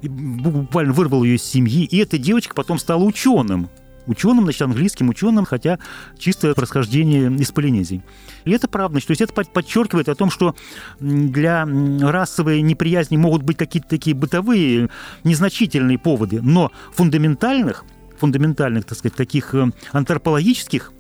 буквально 0.03 0.93
вырвал 0.93 1.25
ее 1.25 1.37
из 1.37 1.43
семьи, 1.43 1.85
и 1.85 1.99
эта 1.99 2.19
девочка 2.19 2.55
потом 2.55 2.79
стала 2.79 3.03
ученым 3.03 3.69
ученым, 4.07 4.45
значит, 4.45 4.63
английским 4.63 5.09
ученым, 5.09 5.45
хотя 5.45 5.79
чистое 6.19 6.55
происхождение 6.55 7.33
из 7.35 7.51
Полинезии. 7.53 8.03
И 8.45 8.53
это 8.53 8.69
правда. 8.69 9.01
То 9.01 9.11
есть 9.11 9.21
это 9.21 9.33
подчеркивает 9.33 10.09
о 10.09 10.15
том, 10.15 10.31
что 10.31 10.55
для 11.01 11.67
расовой 12.01 12.63
неприязни 12.63 13.17
могут 13.17 13.43
быть 13.43 13.57
какие-то 13.57 13.89
такие 13.89 14.15
бытовые, 14.15 14.91
незначительные 15.25 15.99
поводы, 15.99 16.41
но 16.41 16.71
фундаментальных, 16.93 17.85
фундаментальных, 18.19 18.85
так 18.85 18.97
сказать, 18.97 19.17
таких 19.17 19.55
э, 19.55 19.71
антропологических 19.93 20.93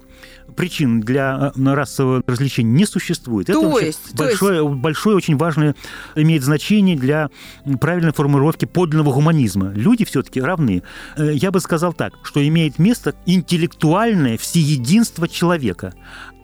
причин 0.55 1.01
для 1.01 1.53
э, 1.57 1.75
расового 1.75 2.23
развлечения 2.27 2.71
не 2.71 2.87
существует. 2.87 3.47
То 3.47 3.53
Это 3.53 3.85
есть, 3.85 4.15
большое, 4.15 4.65
есть... 4.65 4.77
большое, 4.81 5.17
очень 5.17 5.37
важное 5.37 5.75
имеет 6.15 6.43
значение 6.43 6.97
для 6.97 7.31
правильной 7.81 8.13
формулировки 8.13 8.65
подлинного 8.65 9.13
гуманизма. 9.13 9.73
Люди 9.75 10.05
все-таки 10.05 10.41
равны. 10.41 10.83
Э, 11.17 11.33
я 11.33 11.51
бы 11.51 11.61
сказал 11.61 11.93
так, 11.93 12.15
что 12.23 12.47
имеет 12.47 12.79
место 12.79 13.15
интеллектуальное 13.27 14.37
всеединство 14.39 15.29
человека. 15.29 15.95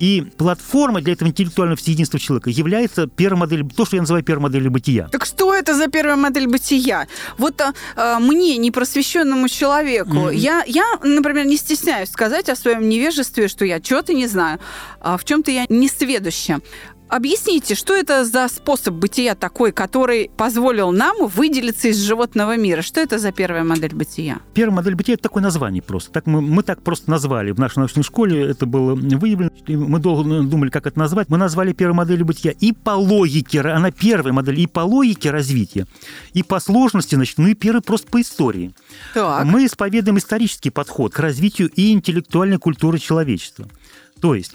И 0.02 0.20
платформа 0.36 1.00
для 1.00 1.12
этого 1.12 1.28
интеллектуального 1.28 1.76
всеединства 1.76 2.18
человека 2.18 2.50
является 2.50 3.06
первой 3.06 3.38
моделью, 3.38 3.70
то, 3.70 3.84
что 3.84 3.94
я 3.94 4.02
называю 4.02 4.24
первой 4.24 4.42
моделью 4.42 4.72
бытия. 4.72 5.06
Так 5.12 5.24
что 5.24 5.54
это 5.54 5.76
за 5.76 5.86
первая 5.86 6.16
модель 6.16 6.48
бытия? 6.48 7.06
Вот 7.38 7.60
а, 7.60 7.72
а 7.94 8.18
мне, 8.18 8.56
непросвещенному 8.56 9.48
человеку, 9.48 10.10
mm-hmm. 10.10 10.34
я, 10.34 10.64
я, 10.66 10.98
например, 11.04 11.46
не 11.46 11.56
стесняюсь 11.56 12.10
сказать 12.10 12.48
о 12.48 12.56
своем 12.56 12.88
невежестве, 12.88 13.46
что 13.46 13.64
я 13.64 13.80
что-то 13.80 14.12
не 14.12 14.26
знаю, 14.26 14.58
а 15.00 15.16
в 15.16 15.24
чем-то 15.24 15.52
я 15.52 15.66
не 15.68 15.88
сведуща. 15.88 16.58
Объясните, 17.12 17.74
что 17.74 17.94
это 17.94 18.24
за 18.24 18.48
способ 18.48 18.94
бытия 18.94 19.34
такой, 19.34 19.70
который 19.70 20.30
позволил 20.34 20.92
нам 20.92 21.26
выделиться 21.26 21.88
из 21.88 21.98
животного 21.98 22.56
мира? 22.56 22.80
Что 22.80 23.00
это 23.00 23.18
за 23.18 23.32
первая 23.32 23.64
модель 23.64 23.94
бытия? 23.94 24.40
Первая 24.54 24.76
модель 24.76 24.94
бытия– 24.94 25.14
это 25.16 25.24
такое 25.24 25.42
название 25.42 25.82
просто. 25.82 26.10
Так 26.10 26.24
мы, 26.24 26.40
мы 26.40 26.62
так 26.62 26.80
просто 26.80 27.10
назвали. 27.10 27.50
В 27.50 27.58
нашей 27.58 27.80
научной 27.80 28.02
школе 28.02 28.40
это 28.40 28.64
было 28.64 28.94
выявлено. 28.94 29.50
Мы 29.68 29.98
долго 29.98 30.40
думали, 30.40 30.70
как 30.70 30.86
это 30.86 30.98
назвать. 30.98 31.28
Мы 31.28 31.36
назвали 31.36 31.74
первой 31.74 31.96
моделью 31.96 32.24
бытия 32.24 32.54
и 32.58 32.72
по 32.72 32.92
логике, 32.92 33.60
она 33.60 33.90
первая 33.90 34.32
модель, 34.32 34.60
и 34.60 34.66
по 34.66 34.80
логике 34.80 35.30
развития, 35.30 35.86
и 36.32 36.42
по 36.42 36.60
сложности, 36.60 37.14
значит, 37.14 37.36
ну 37.36 37.46
и 37.46 37.52
первый 37.52 37.82
просто 37.82 38.06
по 38.10 38.22
истории. 38.22 38.74
Так. 39.12 39.44
Мы 39.44 39.66
исповедуем 39.66 40.16
исторический 40.16 40.70
подход 40.70 41.12
к 41.12 41.18
развитию 41.18 41.68
и 41.76 41.92
интеллектуальной 41.92 42.56
культуры 42.56 42.98
человечества. 42.98 43.68
То 44.22 44.36
есть 44.36 44.52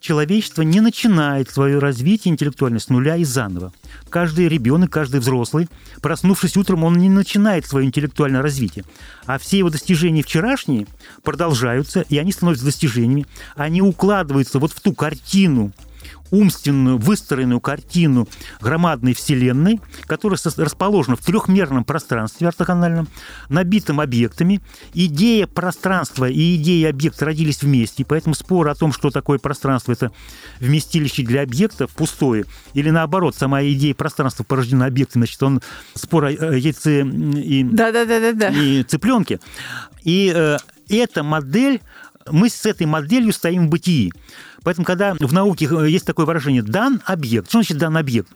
человечество 0.00 0.62
не 0.62 0.80
начинает 0.80 1.50
свое 1.50 1.78
развитие 1.78 2.32
интеллектуальное 2.32 2.80
с 2.80 2.88
нуля 2.88 3.16
и 3.16 3.24
заново. 3.24 3.70
Каждый 4.08 4.48
ребенок, 4.48 4.90
каждый 4.90 5.20
взрослый, 5.20 5.68
проснувшись 6.00 6.56
утром, 6.56 6.84
он 6.84 6.94
не 6.94 7.10
начинает 7.10 7.66
свое 7.66 7.86
интеллектуальное 7.86 8.40
развитие. 8.40 8.86
А 9.26 9.38
все 9.38 9.58
его 9.58 9.68
достижения 9.68 10.22
вчерашние 10.22 10.86
продолжаются, 11.22 12.00
и 12.08 12.16
они 12.16 12.32
становятся 12.32 12.64
достижениями. 12.64 13.26
Они 13.56 13.82
укладываются 13.82 14.58
вот 14.58 14.72
в 14.72 14.80
ту 14.80 14.94
картину 14.94 15.72
умственную 16.30 16.98
выстроенную 16.98 17.60
картину 17.60 18.28
громадной 18.60 19.14
Вселенной, 19.14 19.80
которая 20.06 20.38
расположена 20.56 21.16
в 21.16 21.24
трехмерном 21.24 21.84
пространстве 21.84 22.48
ортогональном, 22.48 23.08
набитым 23.48 24.00
объектами. 24.00 24.60
Идея 24.94 25.46
пространства 25.46 26.28
и 26.28 26.56
идея 26.56 26.90
объекта 26.90 27.26
родились 27.26 27.62
вместе, 27.62 28.04
поэтому 28.04 28.34
спор 28.34 28.68
о 28.68 28.74
том, 28.74 28.92
что 28.92 29.10
такое 29.10 29.38
пространство, 29.38 29.92
это 29.92 30.12
вместилище 30.60 31.22
для 31.22 31.42
объектов 31.42 31.90
пустое, 31.90 32.44
или 32.74 32.90
наоборот, 32.90 33.34
сама 33.34 33.62
идея 33.64 33.94
пространства 33.94 34.44
порождена 34.44 34.86
объектами, 34.86 35.22
значит, 35.22 35.42
он 35.42 35.60
спор 35.94 36.26
о 36.26 36.30
яйце 36.30 37.02
и, 37.02 37.64
да, 37.64 37.92
да, 37.92 38.04
да, 38.04 38.20
да, 38.20 38.32
да. 38.32 38.48
и 38.50 38.82
цыпленке. 38.82 39.40
И 40.04 40.32
э, 40.34 40.56
эта 40.88 41.22
модель, 41.22 41.80
мы 42.30 42.48
с 42.48 42.66
этой 42.66 42.86
моделью 42.86 43.32
стоим 43.32 43.66
в 43.66 43.70
бытии. 43.70 44.12
Поэтому, 44.62 44.84
когда 44.84 45.14
в 45.18 45.32
науке 45.32 45.68
э, 45.70 45.88
есть 45.88 46.06
такое 46.06 46.26
выражение 46.26 46.62
«дан 46.62 47.02
объект», 47.06 47.48
что 47.48 47.58
значит 47.58 47.78
«дан 47.78 47.96
объект»? 47.96 48.28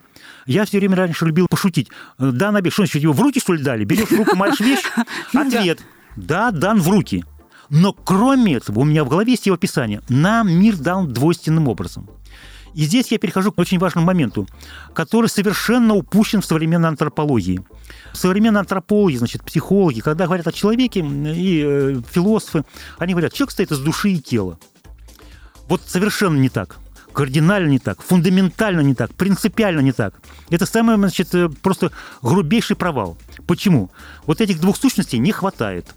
Я 0.47 0.65
все 0.65 0.79
время 0.79 0.97
раньше 0.97 1.25
любил 1.27 1.47
пошутить. 1.49 1.89
Э, 2.19 2.31
дан 2.33 2.57
объект, 2.57 2.75
что 2.75 2.83
значит, 2.83 3.03
его 3.03 3.13
в 3.13 3.21
руки, 3.21 3.41
что 3.41 3.53
ли, 3.53 3.63
дали? 3.63 3.85
Берешь 3.85 4.09
в 4.09 4.17
руку, 4.17 4.37
маешь 4.37 4.61
вещь? 4.61 4.83
Ответ. 5.35 5.81
Да, 6.17 6.51
дан 6.51 6.81
в 6.81 6.89
руки. 6.89 7.25
Но 7.71 7.93
кроме 7.93 8.55
этого, 8.55 8.81
у 8.81 8.85
меня 8.85 9.05
в 9.05 9.09
голове 9.09 9.33
есть 9.33 9.47
его 9.47 9.55
описание. 9.55 10.03
Нам 10.09 10.51
мир 10.53 10.77
дан 10.77 11.13
двойственным 11.13 11.69
образом. 11.69 12.09
И 12.75 12.85
здесь 12.85 13.11
я 13.13 13.19
перехожу 13.19 13.53
к 13.53 13.59
очень 13.59 13.79
важному 13.79 14.07
моменту, 14.07 14.49
который 14.95 15.29
совершенно 15.29 15.95
упущен 15.95 16.41
в 16.41 16.45
современной 16.45 16.89
антропологии. 16.89 17.65
В 18.13 18.17
современной 18.17 18.61
антропологии, 18.61 19.17
значит, 19.17 19.45
психологи, 19.45 20.01
когда 20.01 20.27
говорят 20.27 20.47
о 20.47 20.53
человеке, 20.53 21.01
и 21.01 21.63
э, 21.65 22.01
философы, 22.11 22.65
они 22.99 23.13
говорят, 23.13 23.33
человек 23.33 23.53
стоит 23.53 23.73
из 23.73 23.79
души 23.79 24.11
и 24.11 24.19
тела. 24.19 24.59
Вот 25.69 25.83
совершенно 25.87 26.37
не 26.39 26.49
так 26.49 26.79
кардинально 27.15 27.69
не 27.69 27.79
так, 27.79 28.03
фундаментально 28.03 28.81
не 28.81 28.95
так, 28.95 29.15
принципиально 29.15 29.81
не 29.81 29.93
так. 29.93 30.15
Это 30.51 30.67
самый, 30.67 30.97
значит, 30.97 31.35
э, 31.35 31.49
просто 31.49 31.93
грубейший 32.21 32.77
провал. 32.77 33.17
Почему? 33.47 33.91
Вот 34.27 34.41
этих 34.41 34.61
двух 34.61 34.77
сущностей 34.77 35.19
не 35.19 35.33
хватает. 35.33 35.95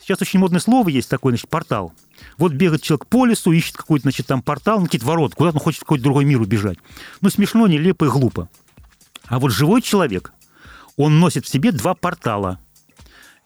Сейчас 0.00 0.20
очень 0.20 0.38
модное 0.38 0.60
слово 0.60 0.90
есть 0.90 1.08
такое, 1.08 1.32
значит, 1.32 1.48
портал. 1.48 1.94
Вот 2.38 2.52
бегает 2.52 2.82
человек 2.82 3.06
по 3.06 3.26
лесу, 3.26 3.52
ищет 3.52 3.76
какой-то, 3.76 4.02
значит, 4.02 4.26
там 4.26 4.42
портал, 4.42 4.82
какие-то 4.82 5.06
ворота, 5.06 5.36
куда-то 5.36 5.58
он 5.58 5.62
хочет 5.62 5.80
в 5.80 5.84
какой-то 5.84 6.04
другой 6.04 6.24
мир 6.24 6.40
убежать. 6.40 6.78
Ну, 7.20 7.30
смешно, 7.30 7.66
нелепо 7.66 8.04
и 8.04 8.08
глупо. 8.08 8.48
А 9.26 9.38
вот 9.38 9.50
живой 9.50 9.82
человек, 9.82 10.32
он 10.96 11.20
носит 11.20 11.46
в 11.46 11.48
себе 11.48 11.72
два 11.72 11.94
портала 11.94 12.58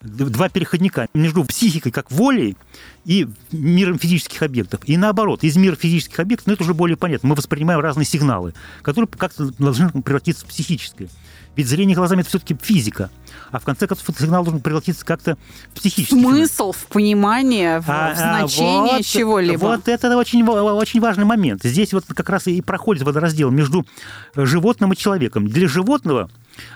два 0.01 0.47
переходника 0.49 1.09
между 1.13 1.43
психикой 1.43 1.91
как 1.91 2.11
волей 2.11 2.55
и 3.05 3.27
миром 3.51 3.99
физических 3.99 4.41
объектов. 4.43 4.81
И 4.85 4.95
наоборот, 4.97 5.43
из 5.43 5.57
мира 5.57 5.75
физических 5.75 6.19
объектов, 6.19 6.47
ну 6.47 6.53
это 6.53 6.63
уже 6.63 6.73
более 6.73 6.95
понятно, 6.95 7.29
мы 7.29 7.35
воспринимаем 7.35 7.81
разные 7.81 8.05
сигналы, 8.05 8.53
которые 8.81 9.09
как-то 9.09 9.51
должны 9.57 9.89
превратиться 10.01 10.45
в 10.45 10.49
психическое. 10.49 11.09
Ведь 11.55 11.67
зрение 11.67 11.95
глазами– 11.95 12.21
это 12.21 12.29
все-таки 12.29 12.55
физика. 12.61 13.09
А 13.51 13.59
в 13.59 13.65
конце 13.65 13.87
концов, 13.87 14.09
этот 14.09 14.21
сигнал 14.21 14.43
должен 14.43 14.61
превратиться 14.61 15.05
как-то 15.05 15.37
в 15.71 15.79
психический. 15.79 16.21
Смысл, 16.21 16.71
в 16.71 16.85
понимание, 16.87 17.81
в, 17.81 17.89
а, 17.89 18.09
в 18.09 18.11
а, 18.11 18.15
значение 18.15 18.97
вот, 18.97 19.05
чего-либо. 19.05 19.59
Вот 19.59 19.87
это 19.87 20.17
очень, 20.17 20.43
очень 20.45 21.01
важный 21.01 21.25
момент. 21.25 21.63
Здесь 21.63 21.93
вот 21.93 22.05
как 22.05 22.29
раз 22.29 22.47
и 22.47 22.61
проходит 22.61 23.03
водораздел 23.03 23.51
между 23.51 23.85
животным 24.35 24.93
и 24.93 24.97
человеком. 24.97 25.47
Для 25.47 25.67
животного 25.67 26.29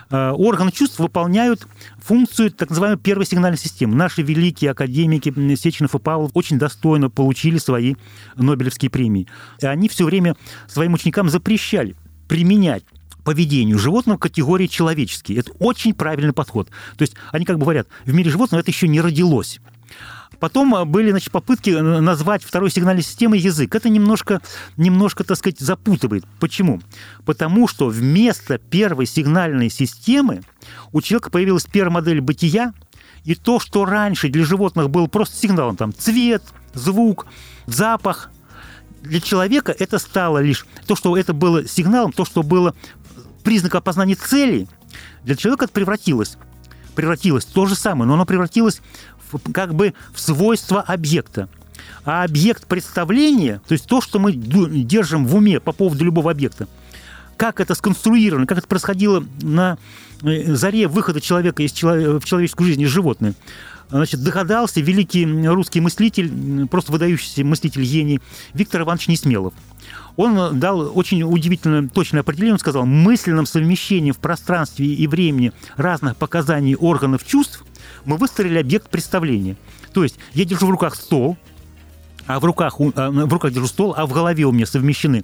Э, 0.09 0.31
органы 0.31 0.71
чувств 0.71 0.99
выполняют 0.99 1.67
функцию 1.97 2.51
так 2.51 2.69
называемой 2.69 2.99
первой 2.99 3.25
сигнальной 3.25 3.57
системы. 3.57 3.95
Наши 3.95 4.21
великие 4.21 4.71
академики 4.71 5.33
Сеченов 5.55 5.95
и 5.95 5.99
Павлов 5.99 6.31
очень 6.33 6.59
достойно 6.59 7.09
получили 7.09 7.57
свои 7.57 7.95
Нобелевские 8.35 8.91
премии. 8.91 9.27
И 9.61 9.65
они 9.65 9.89
все 9.89 10.05
время 10.05 10.35
своим 10.67 10.93
ученикам 10.93 11.29
запрещали 11.29 11.95
применять 12.27 12.83
поведению 13.23 13.79
животного 13.79 14.17
категории 14.17 14.67
человеческие. 14.67 15.39
Это 15.39 15.51
очень 15.59 15.93
правильный 15.93 16.33
подход. 16.33 16.69
То 16.97 17.03
есть 17.03 17.15
они 17.31 17.45
как 17.45 17.57
бы 17.57 17.63
говорят, 17.63 17.87
в 18.05 18.13
мире 18.13 18.29
животного 18.29 18.61
это 18.61 18.71
еще 18.71 18.87
не 18.87 19.01
родилось. 19.01 19.59
Потом 20.39 20.75
э, 20.75 20.83
были 20.83 21.11
значит, 21.11 21.31
попытки 21.31 21.69
назвать 21.69 22.43
второй 22.43 22.69
сигнальной 22.69 23.03
системой 23.03 23.39
язык. 23.39 23.73
Это 23.75 23.87
немножко, 23.87 24.41
немножко, 24.75 25.23
так 25.23 25.37
сказать, 25.37 25.59
запутывает. 25.59 26.25
Почему? 26.39 26.81
Потому 27.25 27.67
что 27.67 27.87
вместо 27.87 28.57
первой 28.57 29.05
сигнальной 29.05 29.69
системы 29.69 30.41
у 30.91 31.01
человека 31.01 31.29
появилась 31.29 31.63
первая 31.63 31.93
модель 31.93 32.19
бытия, 32.19 32.73
и 33.23 33.35
то, 33.35 33.59
что 33.61 33.85
раньше 33.85 34.27
для 34.27 34.43
животных 34.43 34.89
был 34.89 35.07
просто 35.07 35.37
сигналом, 35.37 35.77
там, 35.77 35.93
цвет, 35.93 36.43
звук, 36.73 37.25
запах, 37.65 38.29
для 39.01 39.19
человека 39.19 39.75
это 39.77 39.99
стало 39.99 40.39
лишь 40.39 40.65
то, 40.87 40.95
что 40.95 41.15
это 41.17 41.33
было 41.33 41.67
сигналом, 41.67 42.11
то, 42.11 42.25
что 42.25 42.41
было 42.41 42.73
признаком 43.43 43.79
опознания 43.79 44.15
цели, 44.15 44.67
для 45.23 45.35
человека 45.35 45.67
превратилось. 45.67 46.37
Превратилось 46.95 47.45
то 47.45 47.65
же 47.65 47.75
самое, 47.75 48.07
но 48.07 48.13
оно 48.13 48.25
превратилось 48.25 48.81
в, 49.31 49.51
как 49.51 49.73
бы 49.73 49.93
в 50.13 50.19
свойство 50.19 50.81
объекта. 50.81 51.49
А 52.05 52.23
объект 52.23 52.67
представления, 52.67 53.61
то 53.67 53.73
есть 53.73 53.87
то, 53.87 54.01
что 54.01 54.19
мы 54.19 54.33
держим 54.33 55.25
в 55.25 55.35
уме 55.35 55.59
по 55.59 55.71
поводу 55.71 56.05
любого 56.05 56.31
объекта, 56.31 56.67
как 57.37 57.59
это 57.59 57.75
сконструировано, 57.75 58.45
как 58.45 58.59
это 58.59 58.67
происходило 58.67 59.23
на 59.41 59.77
э, 60.21 60.53
заре 60.53 60.87
выхода 60.87 61.19
человека 61.19 61.63
из 61.63 61.71
в 61.73 62.23
человеческую 62.23 62.67
жизнь 62.67 62.81
из 62.81 62.89
животное, 62.89 63.33
значит, 63.97 64.23
догадался 64.23 64.81
великий 64.81 65.25
русский 65.47 65.81
мыслитель, 65.81 66.67
просто 66.67 66.91
выдающийся 66.91 67.43
мыслитель 67.43 67.83
гений 67.83 68.19
Виктор 68.53 68.81
Иванович 68.81 69.07
Несмелов. 69.07 69.53
Он 70.15 70.59
дал 70.59 70.91
очень 70.97 71.23
удивительно 71.23 71.87
точное 71.89 72.21
определение. 72.21 72.53
Он 72.53 72.59
сказал, 72.59 72.85
мысленным 72.85 73.45
совмещением 73.45 74.13
в 74.13 74.19
пространстве 74.19 74.87
и 74.87 75.07
времени 75.07 75.53
разных 75.75 76.17
показаний 76.17 76.75
органов 76.75 77.25
чувств 77.25 77.63
мы 78.05 78.17
выстроили 78.17 78.59
объект 78.59 78.89
представления. 78.89 79.55
То 79.93 80.03
есть 80.03 80.17
я 80.33 80.45
держу 80.45 80.67
в 80.67 80.69
руках 80.69 80.95
стол, 80.95 81.37
а 82.25 82.39
в 82.39 82.45
руках, 82.45 82.75
а, 82.95 83.11
в 83.11 83.33
руках 83.33 83.51
держу 83.51 83.67
стол, 83.67 83.93
а 83.97 84.05
в 84.05 84.11
голове 84.13 84.45
у 84.45 84.51
меня 84.51 84.65
совмещены 84.65 85.23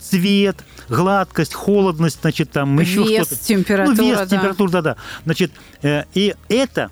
цвет, 0.00 0.64
гладкость, 0.88 1.54
холодность, 1.54 2.20
значит, 2.20 2.50
там 2.50 2.78
еще 2.78 3.02
вес, 3.02 3.26
что-то. 3.26 3.44
температура, 3.44 3.96
ну, 3.96 4.02
вес, 4.02 4.18
да. 4.18 4.26
температура, 4.26 4.70
да-да. 4.70 4.96
Значит, 5.24 5.52
э, 5.82 6.04
и 6.14 6.34
это 6.48 6.90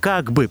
как 0.00 0.32
бы 0.32 0.50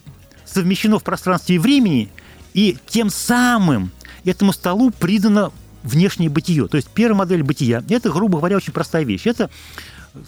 совмещено 0.54 1.00
в 1.00 1.04
пространстве 1.04 1.56
и 1.56 1.60
времени, 1.60 2.10
и 2.54 2.78
тем 2.88 3.10
самым 3.10 3.92
этому 4.26 4.54
столу 4.54 4.92
придано 4.92 5.52
внешнее 5.84 6.30
бытие. 6.30 6.68
То 6.68 6.78
есть 6.78 6.90
первая 6.90 7.18
модель 7.18 7.44
бытия– 7.44 7.84
это, 7.90 8.10
грубо 8.10 8.38
говоря, 8.40 8.58
очень 8.58 8.74
простая 8.74 9.04
вещь. 9.04 9.26
Это 9.26 9.50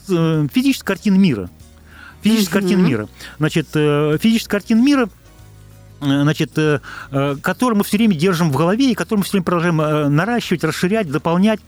э, 0.09 0.47
физическая 0.53 0.95
картина 0.95 1.15
мира. 1.15 1.49
Физическая 2.21 2.61
mm-hmm. 2.61 2.65
картина 2.65 2.87
мира. 2.87 3.09
Значит, 3.37 3.67
э, 3.73 4.17
физическая 4.21 4.59
картина 4.59 4.81
мира 4.81 5.09
э, 6.01 6.21
значит, 6.23 6.51
который 7.41 7.75
мы 7.75 7.83
все 7.83 7.97
время 7.97 8.15
держим 8.15 8.51
в 8.51 8.57
голове 8.57 8.91
и 8.91 8.95
который 8.95 9.19
мы 9.19 9.23
все 9.23 9.33
время 9.33 9.45
продолжаем 9.45 9.77
наращивать, 10.15 10.63
расширять, 10.63 11.09
дополнять. 11.09 11.59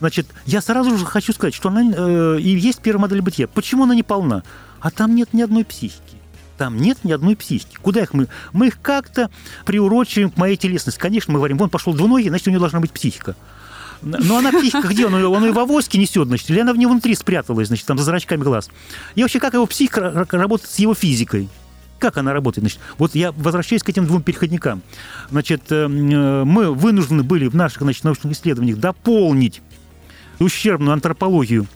Значит, 0.00 0.26
я 0.44 0.60
сразу 0.60 0.98
же 0.98 1.06
хочу 1.06 1.32
сказать, 1.32 1.54
что 1.54 1.70
она 1.70 2.36
и 2.36 2.48
есть 2.48 2.80
первая 2.80 3.02
модель 3.02 3.22
бытия. 3.22 3.48
Почему 3.48 3.84
она 3.84 3.94
не 3.94 4.02
полна? 4.02 4.42
А 4.80 4.90
там 4.90 5.14
нет 5.14 5.32
ни 5.32 5.40
одной 5.40 5.64
психики. 5.64 6.13
Там 6.56 6.76
нет 6.76 6.98
ни 7.02 7.12
одной 7.12 7.36
психики. 7.36 7.76
Куда 7.80 8.02
их 8.02 8.14
мы? 8.14 8.28
Мы 8.52 8.68
их 8.68 8.80
как-то 8.80 9.30
приурочиваем 9.64 10.30
к 10.30 10.36
моей 10.36 10.56
телесности. 10.56 10.98
Конечно, 10.98 11.32
мы 11.32 11.38
говорим, 11.38 11.58
вон 11.58 11.70
пошел 11.70 11.94
двуногий, 11.94 12.28
значит, 12.28 12.46
у 12.46 12.50
него 12.50 12.60
должна 12.60 12.80
быть 12.80 12.92
психика. 12.92 13.34
Но 14.02 14.38
она 14.38 14.52
психика 14.52 14.86
где? 14.86 15.06
Он, 15.06 15.14
он 15.14 15.44
ее 15.44 15.52
в 15.52 15.58
авоське 15.58 15.98
несет, 15.98 16.28
значит, 16.28 16.48
или 16.50 16.60
она 16.60 16.72
в 16.72 16.76
ней 16.76 16.86
внутри 16.86 17.14
спряталась, 17.14 17.68
значит, 17.68 17.86
там 17.86 17.98
за 17.98 18.04
зрачками 18.04 18.42
глаз. 18.42 18.70
И 19.14 19.22
вообще, 19.22 19.40
как 19.40 19.54
его 19.54 19.66
психика 19.66 20.26
работает 20.30 20.70
с 20.70 20.78
его 20.78 20.94
физикой? 20.94 21.48
Как 21.98 22.18
она 22.18 22.32
работает? 22.32 22.64
Значит, 22.64 22.80
вот 22.98 23.14
я 23.14 23.32
возвращаюсь 23.32 23.82
к 23.82 23.88
этим 23.88 24.06
двум 24.06 24.22
переходникам. 24.22 24.82
Значит, 25.30 25.62
э, 25.70 25.88
мы 25.88 26.72
вынуждены 26.72 27.22
были 27.22 27.46
в 27.46 27.56
наших 27.56 27.82
значит, 27.82 28.04
научных 28.04 28.32
исследованиях 28.32 28.78
дополнить 28.78 29.62
ущербную 30.38 30.92
антропологию, 30.92 31.66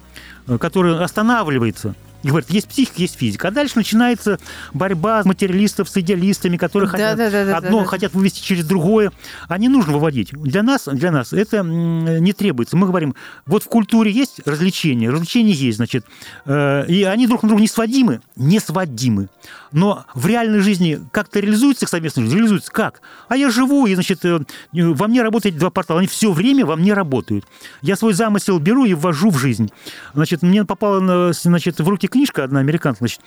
э, 0.47 0.59
которая 0.59 1.03
останавливается– 1.03 1.95
и 2.23 2.29
говорит, 2.29 2.51
есть 2.51 2.69
психика, 2.69 3.01
есть 3.01 3.17
физика. 3.17 3.49
А 3.49 3.51
дальше 3.51 3.75
начинается 3.77 4.39
борьба 4.75 5.23
материалистов 5.25 5.89
с 5.89 5.97
идеалистами, 5.97 6.57
которые 6.57 6.89
хотят 6.89 7.17
да, 7.17 7.31
да, 7.31 7.45
да, 7.45 7.57
одно 7.57 7.85
хотят 7.85 8.13
вывести 8.13 8.43
через 8.43 8.65
другое. 8.67 9.13
А 9.49 9.57
не 9.59 9.69
нужно 9.69 9.93
выводить. 9.93 10.31
Для 10.33 10.63
нас, 10.63 10.89
для 10.91 11.13
нас 11.13 11.33
это 11.33 11.63
не 11.63 12.33
требуется. 12.33 12.77
Мы 12.77 12.87
говорим, 12.87 13.15
вот 13.47 13.63
в 13.63 13.69
культуре 13.69 14.11
есть 14.11 14.41
развлечения, 14.47 15.11
развлечения 15.11 15.53
есть, 15.53 15.77
значит, 15.77 16.05
э, 16.45 16.87
и 16.89 17.05
они 17.05 17.27
друг 17.27 17.43
на 17.43 17.51
друга 17.51 17.63
не 17.63 17.69
сводимы, 17.69 18.21
не 18.37 18.59
сводимы. 18.59 19.29
Но 19.73 20.05
в 20.15 20.27
реальной 20.27 20.61
жизни 20.61 21.01
как-то 21.13 21.41
реализуется 21.41 21.85
их? 21.85 21.91
Реализуется 21.93 22.71
как? 22.73 23.01
А 23.29 23.37
я 23.37 23.51
живу, 23.51 23.87
и, 23.87 23.95
значит, 23.95 24.25
э, 24.25 24.41
во 24.73 25.09
мне 25.09 25.23
работают 25.23 25.57
два 25.57 25.71
портала. 25.71 26.01
Они 26.01 26.09
все 26.09 26.33
время 26.33 26.65
во 26.67 26.77
мне 26.77 26.95
работают. 26.95 27.47
Я 27.83 27.97
свой 27.97 28.15
замысел 28.15 28.59
беру 28.59 28.85
и 28.85 28.95
ввожу 28.95 29.31
в 29.31 29.39
жизнь. 29.39 29.71
Значит, 30.15 30.43
мне 30.43 30.65
попало 30.65 31.33
значит, 31.33 31.81
в 31.81 31.89
руки 31.89 32.09
книжка 32.09 32.45
одна 32.45 32.61
американка, 32.61 32.99
значит, 33.01 33.21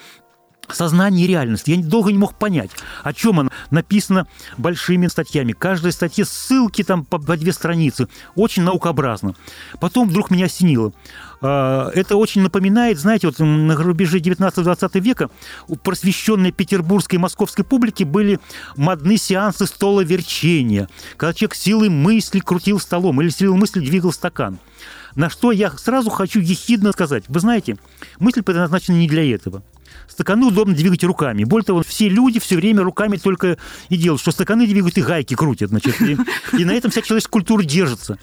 сознание 0.70 1.26
и 1.26 1.28
реальность. 1.28 1.68
Я 1.68 1.78
долго 1.78 2.12
не 2.12 2.18
мог 2.18 2.34
понять, 2.36 2.72
о 3.04 3.14
чем 3.14 3.40
она 3.40 3.50
написана 3.70 4.28
большими 4.58 5.08
статьями. 5.08 5.54
Каждая 5.54 5.92
статья 5.92 6.26
ссылки 6.26 6.84
там 6.84 7.06
по, 7.06 7.20
по 7.20 7.38
две 7.38 7.52
страницы. 7.52 8.08
Очень 8.36 8.64
наукообразно. 8.64 9.36
Потом 9.80 10.10
вдруг 10.10 10.32
меня 10.32 10.46
осенило. 10.46 10.94
А, 11.42 11.90
это 11.94 12.16
очень 12.16 12.42
напоминает, 12.42 13.00
знаете, 13.00 13.28
вот 13.28 13.40
на 13.40 13.76
рубеже 13.76 14.20
19-20 14.20 15.00
века 15.00 15.30
у 15.68 15.76
просвещенной 15.76 16.52
петербургской 16.52 17.18
и 17.18 17.22
московской 17.22 17.66
публики 17.66 18.04
были 18.04 18.40
модны 18.76 19.18
сеансы 19.18 19.66
столоверчения, 19.66 20.90
когда 21.18 21.34
человек 21.34 21.56
силой 21.56 21.90
мысли 21.90 22.40
крутил 22.40 22.80
столом 22.80 23.22
или 23.22 23.30
силой 23.30 23.58
мысли 23.58 23.80
двигал 23.80 24.12
стакан. 24.12 24.60
На 25.16 25.30
что 25.30 25.52
я 25.52 25.70
сразу 25.72 26.10
хочу 26.10 26.40
ехидно 26.40 26.94
сказать. 26.94 27.26
Вы 27.28 27.42
знаете, 27.42 27.78
мысль 28.20 28.44
предназначена 28.44 28.96
не 28.96 29.10
для 29.10 29.30
этого. 29.30 29.62
Стаканы 30.08 30.48
удобно 30.48 30.76
двигать 30.76 31.04
руками. 31.04 31.44
Более 31.44 31.66
того, 31.66 31.84
все 31.84 32.10
люди 32.10 32.40
все 32.40 32.56
время 32.56 32.84
руками 32.84 33.18
только 33.18 33.58
и 33.90 33.98
делают, 33.98 34.22
что 34.22 34.32
стаканы 34.32 34.68
двигают 34.68 34.98
и 34.98 35.02
гайки 35.02 35.36
крутят. 35.36 35.70
Значит, 35.70 36.02
и, 36.02 36.18
и 36.58 36.66
на 36.66 36.72
этом 36.72 36.92
вся 36.92 37.02
человеческая 37.02 37.32
культура 37.32 37.64
держится. 37.64 38.20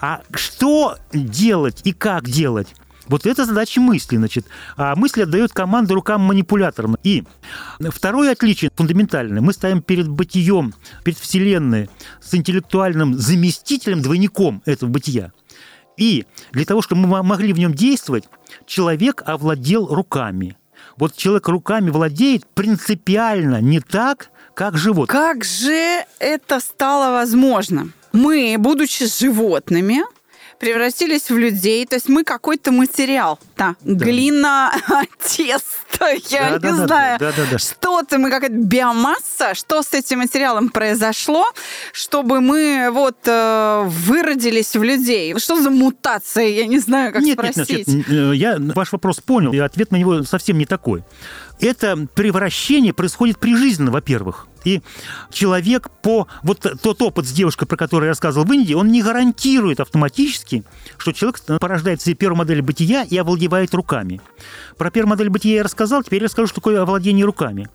А 0.00 0.22
что 0.34 0.96
делать 1.12 1.82
и 1.84 1.92
как 1.92 2.28
делать? 2.28 2.68
Вот 3.06 3.26
это 3.26 3.44
задача 3.44 3.80
мысли, 3.80 4.16
значит. 4.16 4.46
А 4.76 4.94
мысли 4.94 5.22
отдает 5.22 5.52
команду 5.52 5.94
рукам 5.94 6.20
манипуляторам. 6.20 6.96
И 7.02 7.24
второе 7.90 8.32
отличие 8.32 8.70
фундаментальное. 8.74 9.40
Мы 9.40 9.52
ставим 9.52 9.82
перед 9.82 10.08
бытием, 10.08 10.74
перед 11.02 11.18
Вселенной 11.18 11.90
с 12.22 12.32
интеллектуальным 12.34 13.18
заместителем, 13.18 14.00
двойником 14.00 14.62
этого 14.64 14.90
бытия. 14.90 15.32
И 15.96 16.24
для 16.52 16.64
того, 16.64 16.82
чтобы 16.82 17.06
мы 17.06 17.22
могли 17.24 17.52
в 17.52 17.58
нем 17.58 17.74
действовать, 17.74 18.28
человек 18.64 19.24
овладел 19.26 19.88
руками. 19.88 20.56
Вот 20.96 21.16
человек 21.16 21.48
руками 21.48 21.90
владеет 21.90 22.46
принципиально 22.46 23.60
не 23.60 23.80
так, 23.80 24.30
как 24.54 24.76
живот. 24.76 25.08
Как 25.08 25.44
же 25.44 26.04
это 26.18 26.60
стало 26.60 27.12
возможно? 27.12 27.88
Мы, 28.12 28.56
будучи 28.58 29.06
животными, 29.06 30.02
превратились 30.60 31.30
в 31.30 31.38
людей. 31.38 31.84
То 31.86 31.96
есть 31.96 32.08
мы 32.08 32.22
какой-то 32.22 32.70
материал. 32.70 33.38
Да, 33.56 33.74
да. 33.80 34.04
глина, 34.04 34.72
тесто, 35.26 36.06
я 36.28 36.58
да, 36.58 36.68
не 36.68 36.78
да, 36.78 36.86
знаю. 36.86 37.18
Да, 37.18 37.32
да, 37.32 37.42
да, 37.50 37.58
Что-то 37.58 38.18
мы 38.18 38.30
какая-то 38.30 38.54
биомасса. 38.54 39.54
Что 39.54 39.82
с 39.82 39.92
этим 39.94 40.18
материалом 40.18 40.68
произошло, 40.68 41.46
чтобы 41.92 42.40
мы 42.40 42.90
вот 42.92 43.16
э, 43.26 43.84
выродились 43.86 44.76
в 44.76 44.82
людей? 44.82 45.36
Что 45.38 45.60
за 45.60 45.70
мутация? 45.70 46.46
Я 46.46 46.66
не 46.66 46.78
знаю, 46.78 47.12
как 47.12 47.22
нет, 47.22 47.38
спросить. 47.38 47.88
Нет, 47.88 47.88
нет, 47.88 48.08
нет, 48.08 48.34
я 48.34 48.56
ваш 48.58 48.92
вопрос 48.92 49.20
понял, 49.20 49.52
и 49.52 49.58
ответ 49.58 49.90
на 49.90 49.96
него 49.96 50.22
совсем 50.22 50.58
не 50.58 50.66
такой 50.66 51.02
это 51.60 52.06
превращение 52.14 52.92
происходит 52.92 53.38
прижизненно, 53.38 53.90
во-первых. 53.90 54.46
И 54.64 54.82
человек 55.30 55.88
по... 56.02 56.26
Вот 56.42 56.66
тот 56.82 57.02
опыт 57.02 57.26
с 57.26 57.32
девушкой, 57.32 57.66
про 57.66 57.76
который 57.76 58.04
я 58.04 58.10
рассказывал 58.10 58.46
в 58.46 58.52
Индии, 58.52 58.74
он 58.74 58.88
не 58.88 59.02
гарантирует 59.02 59.80
автоматически, 59.80 60.64
что 60.98 61.12
человек 61.12 61.40
порождает 61.60 62.02
себе 62.02 62.14
первую 62.14 62.38
модель 62.38 62.62
бытия 62.62 63.04
и 63.04 63.16
овладевает 63.16 63.74
руками. 63.74 64.20
Про 64.76 64.90
первую 64.90 65.10
модель 65.10 65.30
бытия 65.30 65.56
я 65.56 65.62
рассказал, 65.62 66.02
теперь 66.02 66.20
я 66.20 66.26
расскажу, 66.26 66.48
что 66.48 66.56
такое 66.56 66.80
овладение 66.80 67.24
руками. 67.24 67.68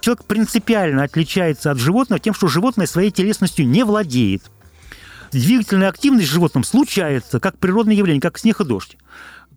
Человек 0.00 0.24
принципиально 0.24 1.04
отличается 1.04 1.70
от 1.70 1.78
животного 1.78 2.20
тем, 2.20 2.34
что 2.34 2.48
животное 2.48 2.86
своей 2.86 3.10
телесностью 3.10 3.66
не 3.68 3.84
владеет. 3.84 4.50
Двигательная 5.32 5.88
активность 5.88 6.26
с 6.26 6.32
животным 6.32 6.64
случается 6.64 7.38
как 7.38 7.56
природное 7.58 7.94
явление, 7.94 8.20
как 8.20 8.38
снег 8.38 8.60
и 8.60 8.64
дождь 8.64 8.96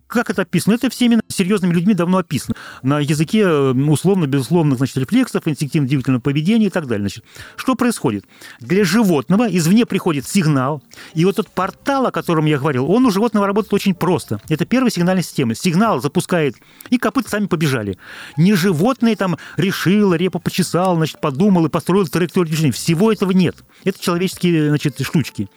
как 0.06 0.30
это 0.30 0.42
описано? 0.42 0.74
Это 0.74 0.90
всеми 0.90 1.20
серьезными 1.28 1.72
людьми 1.72 1.94
давно 1.94 2.18
описано. 2.18 2.54
На 2.82 3.00
языке 3.00 3.40
э, 3.40 3.72
условно, 3.72 4.26
безусловно, 4.26 4.76
значит, 4.76 4.96
рефлексов, 4.96 5.46
инстинктивно-двигательного 5.46 6.20
поведения 6.20 6.66
и 6.66 6.70
так 6.70 6.86
далее. 6.86 7.08
Значит, 7.08 7.24
что 7.56 7.74
происходит? 7.74 8.24
Для 8.60 8.84
животного 8.84 9.44
извне 9.44 9.86
приходит 9.86 10.26
сигнал, 10.26 10.82
и 11.14 11.24
вот 11.24 11.38
этот 11.38 11.50
портал, 11.52 12.06
о 12.06 12.12
котором 12.12 12.46
я 12.46 12.58
говорил, 12.58 12.90
он 12.90 13.06
у 13.06 13.10
животного 13.10 13.46
работает 13.46 13.72
очень 13.72 13.94
просто. 13.94 14.40
Это 14.48 14.64
первая 14.66 14.90
сигнальная 14.90 15.22
система. 15.22 15.54
Сигнал 15.54 16.00
запускает, 16.00 16.56
и 16.90 16.98
копыта 16.98 17.30
сами 17.30 17.46
побежали. 17.46 17.98
Не 18.36 18.54
животное 18.54 19.16
там 19.16 19.38
решило, 19.56 20.14
репу 20.14 20.38
почесал, 20.38 20.96
значит, 20.96 21.20
подумал 21.20 21.66
и 21.66 21.68
построил 21.70 22.06
траекторию 22.06 22.48
движения. 22.48 22.72
Всего 22.72 23.12
этого 23.12 23.32
нет. 23.32 23.56
Это 23.84 24.00
человеческие 24.00 24.68
значит, 24.68 25.00
штучки. 25.00 25.48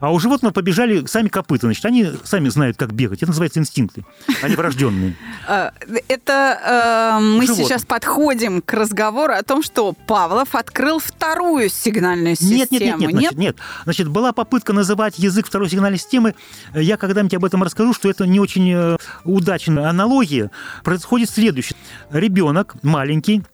А 0.00 0.12
у 0.12 0.18
животного 0.18 0.52
побежали 0.52 1.06
сами 1.06 1.28
копыта. 1.28 1.66
Значит, 1.66 1.84
они 1.84 2.10
сами 2.24 2.48
знают, 2.48 2.76
как 2.76 2.92
бегать. 2.92 3.22
Это 3.22 3.28
называется 3.28 3.58
инстинкты. 3.96 4.04
Они 4.42 4.56
врожденные. 4.56 5.14
А, 5.48 5.72
это 6.08 7.18
э, 7.20 7.20
мы 7.20 7.46
сейчас 7.46 7.84
подходим 7.84 8.60
к 8.60 8.72
разговору 8.72 9.32
о 9.32 9.42
том, 9.44 9.62
что 9.62 9.92
Павлов 9.92 10.56
открыл 10.56 10.98
вторую 10.98 11.68
сигнальную 11.68 12.34
систему. 12.34 12.56
Нет, 12.58 12.70
нет, 12.72 12.82
нет, 12.82 12.98
нет, 12.98 13.10
значит, 13.10 13.38
нет. 13.38 13.56
Значит, 13.84 14.08
была 14.08 14.32
попытка 14.32 14.72
называть 14.72 15.20
язык 15.20 15.46
второй 15.46 15.70
сигнальной 15.70 15.98
системы. 15.98 16.34
Я 16.74 16.96
когда-нибудь 16.96 17.34
об 17.34 17.44
этом 17.44 17.62
расскажу, 17.62 17.92
что 17.92 18.10
это 18.10 18.26
не 18.26 18.40
очень 18.40 18.72
э, 18.72 18.96
удачная 19.22 19.88
аналогия. 19.88 20.50
Происходит 20.82 21.30
следующее. 21.30 21.76
Ребенок 22.10 22.74
маленький, 22.82 23.44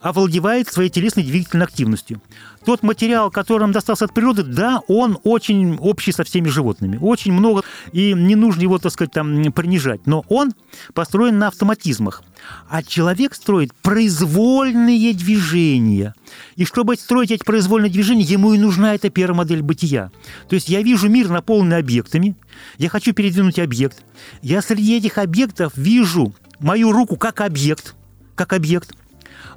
овладевает 0.00 0.68
своей 0.68 0.90
телесной 0.90 1.24
двигательной 1.24 1.66
активностью. 1.66 2.20
Тот 2.64 2.82
материал, 2.82 3.30
который 3.30 3.60
нам 3.60 3.72
достался 3.72 4.06
от 4.06 4.14
природы, 4.14 4.42
да, 4.42 4.80
он 4.88 5.18
очень 5.24 5.76
общий 5.76 6.12
со 6.12 6.24
всеми 6.24 6.48
животными. 6.48 6.98
Очень 7.00 7.32
много, 7.32 7.62
и 7.92 8.12
не 8.12 8.34
нужно 8.34 8.62
его, 8.62 8.78
так 8.78 8.92
сказать, 8.92 9.12
там 9.12 9.52
принижать. 9.52 10.06
Но 10.06 10.24
он 10.28 10.52
построен 10.94 11.38
на 11.38 11.48
автоматизмах. 11.48 12.22
А 12.68 12.82
человек 12.82 13.34
строит 13.34 13.74
произвольные 13.82 15.12
движения. 15.14 16.14
И 16.56 16.64
чтобы 16.64 16.96
строить 16.96 17.30
эти 17.30 17.44
произвольные 17.44 17.90
движения, 17.90 18.22
ему 18.22 18.54
и 18.54 18.58
нужна 18.58 18.94
эта 18.94 19.10
первая 19.10 19.38
модель 19.38 19.62
бытия. 19.62 20.10
То 20.48 20.54
есть 20.54 20.68
я 20.68 20.82
вижу 20.82 21.08
мир, 21.08 21.28
наполненный 21.28 21.78
объектами, 21.78 22.36
я 22.78 22.88
хочу 22.88 23.12
передвинуть 23.12 23.58
объект. 23.58 24.04
Я 24.42 24.62
среди 24.62 24.96
этих 24.96 25.18
объектов 25.18 25.72
вижу 25.76 26.34
мою 26.58 26.92
руку 26.92 27.16
как 27.16 27.40
объект, 27.40 27.94
как 28.34 28.52
объект 28.52 28.94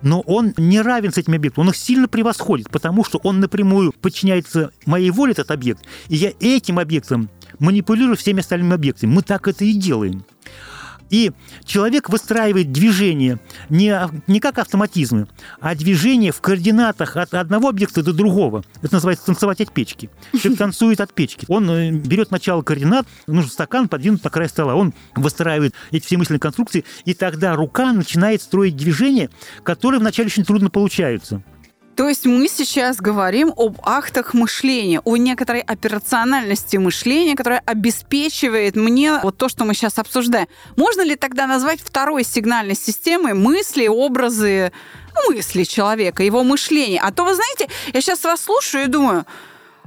но 0.01 0.21
он 0.21 0.53
не 0.57 0.81
равен 0.81 1.11
с 1.11 1.17
этим 1.17 1.33
объектом, 1.33 1.63
он 1.63 1.69
их 1.69 1.75
сильно 1.75 2.07
превосходит, 2.07 2.69
потому 2.69 3.03
что 3.03 3.19
он 3.23 3.39
напрямую 3.39 3.93
подчиняется 3.93 4.71
моей 4.85 5.11
воле, 5.11 5.31
этот 5.31 5.51
объект, 5.51 5.83
и 6.07 6.15
я 6.15 6.31
этим 6.39 6.79
объектом 6.79 7.29
манипулирую 7.59 8.17
всеми 8.17 8.39
остальными 8.39 8.73
объектами. 8.73 9.11
Мы 9.11 9.21
так 9.21 9.47
это 9.47 9.63
и 9.65 9.73
делаем. 9.73 10.25
И 11.13 11.31
человек 11.63 12.09
выстраивает 12.09 12.71
движение 12.71 13.37
не, 13.69 13.95
не 14.25 14.39
как 14.39 14.57
автоматизмы, 14.57 15.27
а 15.61 15.75
движение 15.75 16.31
в 16.31 16.41
координатах 16.41 17.17
от 17.17 17.35
одного 17.35 17.69
объекта 17.69 18.01
до 18.01 18.13
другого. 18.13 18.63
Это 18.81 18.95
называется 18.95 19.27
танцевать 19.27 19.61
от 19.61 19.71
печки. 19.71 20.09
Человек 20.31 20.57
танцует 20.57 21.01
от 21.01 21.13
печки. 21.13 21.45
Он 21.49 21.69
э, 21.69 21.91
берет 21.91 22.31
начало 22.31 22.63
координат, 22.63 23.05
нужен 23.27 23.51
стакан 23.51 23.89
подвинут 23.89 24.23
на 24.23 24.31
край 24.31 24.49
стола. 24.49 24.73
Он 24.73 24.91
выстраивает 25.15 25.75
эти 25.91 26.03
все 26.03 26.17
мысленные 26.17 26.39
конструкции, 26.39 26.83
и 27.05 27.13
тогда 27.13 27.55
рука 27.55 27.93
начинает 27.93 28.41
строить 28.41 28.75
движения, 28.75 29.29
которые 29.61 29.99
вначале 29.99 30.25
очень 30.29 30.45
трудно 30.45 30.71
получаются. 30.71 31.43
То 31.95 32.09
есть 32.09 32.25
мы 32.25 32.47
сейчас 32.47 32.97
говорим 32.97 33.53
об 33.55 33.77
актах 33.83 34.33
мышления, 34.33 34.99
о 35.01 35.15
некоторой 35.17 35.61
операциональности 35.61 36.77
мышления, 36.77 37.35
которая 37.35 37.61
обеспечивает 37.65 38.75
мне 38.75 39.19
вот 39.21 39.37
то, 39.37 39.47
что 39.47 39.63
мы 39.63 39.75
сейчас 39.75 39.99
обсуждаем. 39.99 40.47
Можно 40.75 41.01
ли 41.01 41.15
тогда 41.15 41.45
назвать 41.45 41.79
второй 41.81 42.23
сигнальной 42.23 42.75
системой 42.75 43.33
мысли, 43.33 43.87
образы, 43.87 44.71
мысли 45.29 45.63
человека, 45.63 46.23
его 46.23 46.43
мышление? 46.43 46.99
А 46.99 47.11
то, 47.11 47.25
вы 47.25 47.35
знаете, 47.35 47.69
я 47.93 48.01
сейчас 48.01 48.23
вас 48.23 48.41
слушаю 48.41 48.85
и 48.85 48.87
думаю, 48.87 49.25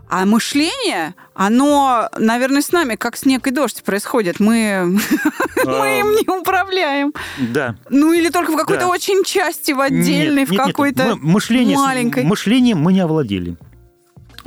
а 0.08 0.24
мышление, 0.24 1.14
оно, 1.34 2.08
наверное, 2.16 2.62
с 2.62 2.72
нами 2.72 2.94
как 2.94 3.16
снег 3.16 3.46
и 3.46 3.50
дождь 3.50 3.82
происходит. 3.82 4.40
Мы, 4.40 4.98
мы 5.64 6.00
им 6.00 6.12
не 6.14 6.40
управляем. 6.40 7.12
Да. 7.38 7.76
Ну 7.90 8.12
или 8.12 8.30
только 8.30 8.52
в 8.52 8.56
какой-то 8.56 8.86
очень 8.86 9.24
части, 9.24 9.72
в 9.72 9.80
отдельной, 9.80 10.44
в 10.44 10.56
какой-то 10.56 11.16
маленькой. 11.22 12.24
Мышлением 12.24 12.78
мы 12.78 12.92
не 12.92 13.00
овладели 13.00 13.56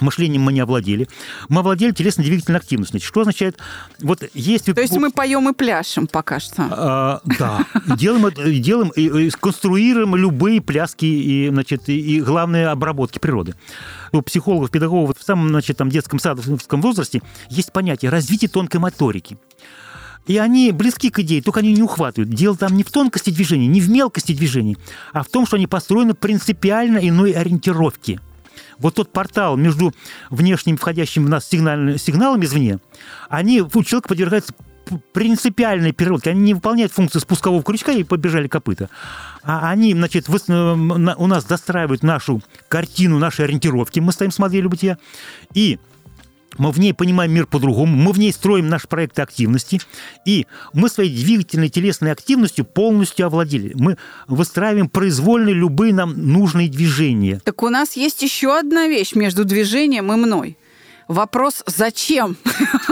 мышлением 0.01 0.41
мы 0.41 0.53
не 0.53 0.59
овладели. 0.59 1.07
Мы 1.47 1.59
овладели 1.59 1.91
телесно-двигательной 1.91 2.59
активностью. 2.59 2.99
Что 3.01 3.21
означает... 3.21 3.57
Вот 3.99 4.23
есть... 4.33 4.65
То 4.65 4.81
есть 4.81 4.97
мы 4.97 5.11
поем 5.11 5.49
и 5.49 5.53
пляшем 5.53 6.07
пока 6.07 6.39
что. 6.39 6.67
А, 6.71 7.21
да. 7.25 7.65
Делаем, 7.97 8.61
делаем 8.61 8.89
и 8.89 9.29
конструируем 9.31 10.15
любые 10.15 10.61
пляски 10.61 11.05
и, 11.05 11.49
значит, 11.49 11.89
и 11.89 12.21
главные 12.21 12.67
обработки 12.67 13.19
природы 13.19 13.55
у 14.11 14.21
психологов, 14.21 14.71
педагогов 14.71 15.17
в 15.17 15.23
самом 15.23 15.49
значит, 15.49 15.77
там, 15.77 15.89
детском 15.89 16.19
садовском 16.19 16.81
возрасте 16.81 17.21
есть 17.49 17.71
понятие 17.71 18.11
развития 18.11 18.47
тонкой 18.47 18.77
моторики. 18.77 19.37
И 20.27 20.37
они 20.37 20.71
близки 20.71 21.09
к 21.09 21.19
идее, 21.19 21.41
только 21.41 21.61
они 21.61 21.73
не 21.73 21.81
ухватывают. 21.81 22.29
Дело 22.29 22.55
там 22.55 22.75
не 22.75 22.83
в 22.83 22.91
тонкости 22.91 23.31
движения, 23.31 23.67
не 23.67 23.81
в 23.81 23.89
мелкости 23.89 24.33
движений, 24.33 24.77
а 25.11 25.23
в 25.23 25.27
том, 25.27 25.47
что 25.47 25.55
они 25.55 25.65
построены 25.65 26.13
принципиально 26.13 26.99
иной 26.99 27.31
ориентировки. 27.31 28.19
Вот 28.79 28.95
тот 28.95 29.11
портал 29.11 29.57
между 29.57 29.93
внешним 30.29 30.77
входящим 30.77 31.25
в 31.25 31.29
нас 31.29 31.47
сигнал, 31.47 31.97
сигналом 31.97 32.43
извне, 32.43 32.79
они 33.29 33.61
у 33.61 33.83
человека 33.83 34.09
подвергаются 34.09 34.53
принципиальной 35.13 35.91
переработки. 35.91 36.29
Они 36.29 36.41
не 36.41 36.53
выполняют 36.55 36.91
функцию 36.91 37.21
спускового 37.21 37.61
крючка 37.61 37.91
и 37.91 38.03
побежали 38.03 38.47
копыта. 38.47 38.89
А 39.43 39.69
они, 39.69 39.93
значит, 39.93 40.27
у 40.27 41.27
нас 41.27 41.45
достраивают 41.45 42.01
нашу 42.01 42.41
картину, 42.67 43.19
наши 43.19 43.43
ориентировки. 43.43 43.99
Мы 43.99 44.11
стоим 44.11 44.31
с 44.31 44.39
моделью 44.39 44.69
бытия. 44.69 44.97
И 45.53 45.77
мы 46.59 46.71
в 46.71 46.79
ней 46.79 46.93
понимаем 46.93 47.33
мир 47.33 47.47
по-другому, 47.47 47.95
мы 47.95 48.11
в 48.11 48.19
ней 48.19 48.31
строим 48.31 48.67
наши 48.67 48.87
проекты 48.87 49.23
активности, 49.23 49.81
и 50.25 50.45
мы 50.73 50.89
своей 50.89 51.15
двигательной 51.15 51.69
телесной 51.69 52.11
активностью 52.11 52.65
полностью 52.65 53.25
овладели. 53.25 53.71
Мы 53.75 53.97
выстраиваем 54.27 54.89
произвольно 54.89 55.49
любые 55.49 55.93
нам 55.93 56.13
нужные 56.31 56.69
движения. 56.69 57.41
Так 57.43 57.63
у 57.63 57.69
нас 57.69 57.93
есть 57.95 58.21
еще 58.21 58.55
одна 58.57 58.87
вещь 58.87 59.15
между 59.15 59.45
движением 59.45 60.11
и 60.13 60.15
мной– 60.15 60.57
Вопрос 61.09 61.63
«зачем?» 61.65 62.37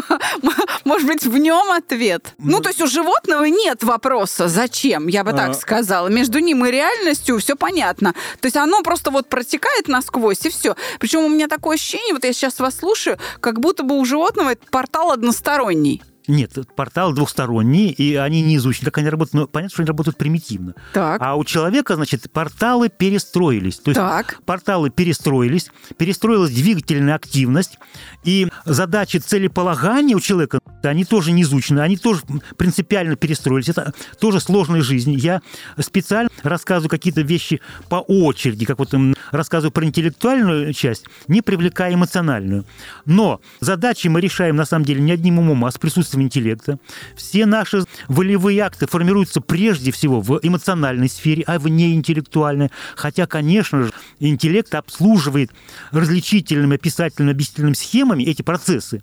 Может 0.85 1.07
быть, 1.07 1.23
в 1.23 1.37
нем 1.37 1.71
ответ? 1.71 2.33
Ну, 2.39 2.61
то 2.61 2.69
есть 2.69 2.81
у 2.81 2.87
животного 2.87 3.45
нет 3.45 3.83
вопроса 3.83 4.47
«зачем?» 4.47 5.05
Я 5.05 5.23
бы 5.23 5.33
так 5.33 5.51
а. 5.51 5.53
сказала. 5.53 6.07
Между 6.07 6.39
ним 6.39 6.65
и 6.65 6.71
реальностью 6.71 7.37
все 7.37 7.55
понятно. 7.55 8.13
То 8.41 8.47
есть 8.47 8.57
оно 8.57 8.81
просто 8.81 9.11
вот 9.11 9.29
протекает 9.29 9.87
насквозь, 9.87 10.43
и 10.47 10.49
все. 10.49 10.75
Причем 10.99 11.25
у 11.25 11.29
меня 11.29 11.47
такое 11.47 11.75
ощущение, 11.75 12.15
вот 12.15 12.23
я 12.23 12.33
сейчас 12.33 12.57
вас 12.57 12.77
слушаю, 12.77 13.19
как 13.39 13.59
будто 13.59 13.83
бы 13.83 13.99
у 13.99 14.03
животного 14.03 14.53
этот 14.53 14.71
портал 14.71 15.11
односторонний. 15.11 16.01
Нет, 16.27 16.57
порталы 16.75 17.13
двухсторонние, 17.13 17.91
и 17.91 18.15
они 18.15 18.41
не 18.41 18.57
изучены, 18.57 18.85
как 18.85 18.97
они 18.97 19.09
работают, 19.09 19.33
но 19.33 19.47
понятно, 19.47 19.73
что 19.73 19.81
они 19.81 19.87
работают 19.87 20.17
примитивно. 20.17 20.75
Так. 20.93 21.21
А 21.21 21.35
у 21.35 21.45
человека, 21.45 21.95
значит, 21.95 22.29
порталы 22.31 22.89
перестроились. 22.89 23.79
То 23.79 23.91
есть 23.91 23.99
так. 23.99 24.39
порталы 24.45 24.89
перестроились, 24.89 25.71
перестроилась 25.97 26.51
двигательная 26.51 27.15
активность, 27.15 27.79
и 28.23 28.47
задачи 28.65 29.17
целеполагания 29.17 30.15
у 30.15 30.19
человека, 30.19 30.59
они 30.83 31.05
тоже 31.05 31.31
не 31.31 31.43
изучены, 31.43 31.79
они 31.79 31.97
тоже 31.97 32.21
принципиально 32.57 33.15
перестроились. 33.15 33.69
Это 33.69 33.93
тоже 34.19 34.39
сложная 34.39 34.81
жизнь. 34.81 35.13
Я 35.13 35.41
специально 35.79 36.29
рассказываю 36.43 36.89
какие-то 36.89 37.21
вещи 37.21 37.61
по 37.89 37.95
очереди, 37.95 38.65
как 38.65 38.79
вот 38.79 38.93
рассказываю 39.31 39.71
про 39.71 39.85
интеллектуальную 39.85 40.73
часть, 40.73 41.05
не 41.27 41.41
привлекая 41.41 41.93
эмоциональную. 41.93 42.65
Но 43.05 43.39
задачи 43.59 44.07
мы 44.07 44.19
решаем, 44.21 44.55
на 44.55 44.65
самом 44.65 44.85
деле, 44.85 45.01
не 45.01 45.11
одним 45.11 45.39
умом, 45.39 45.65
а 45.65 45.71
с 45.71 45.77
присутствием 45.77 46.16
искусственного 46.17 46.21
интеллекта. 46.23 46.79
Все 47.15 47.45
наши 47.45 47.83
волевые 48.07 48.61
акты 48.61 48.87
формируются 48.87 49.41
прежде 49.41 49.91
всего 49.91 50.21
в 50.21 50.39
эмоциональной 50.41 51.09
сфере, 51.09 51.43
а 51.47 51.59
в 51.59 51.67
неинтеллектуальной. 51.67 52.69
Хотя, 52.95 53.27
конечно 53.27 53.83
же, 53.83 53.91
интеллект 54.19 54.73
обслуживает 54.75 55.51
различительными, 55.91 56.75
описательными, 56.75 57.33
объяснительными 57.33 57.73
схемами 57.73 58.23
эти 58.23 58.41
процессы. 58.41 59.01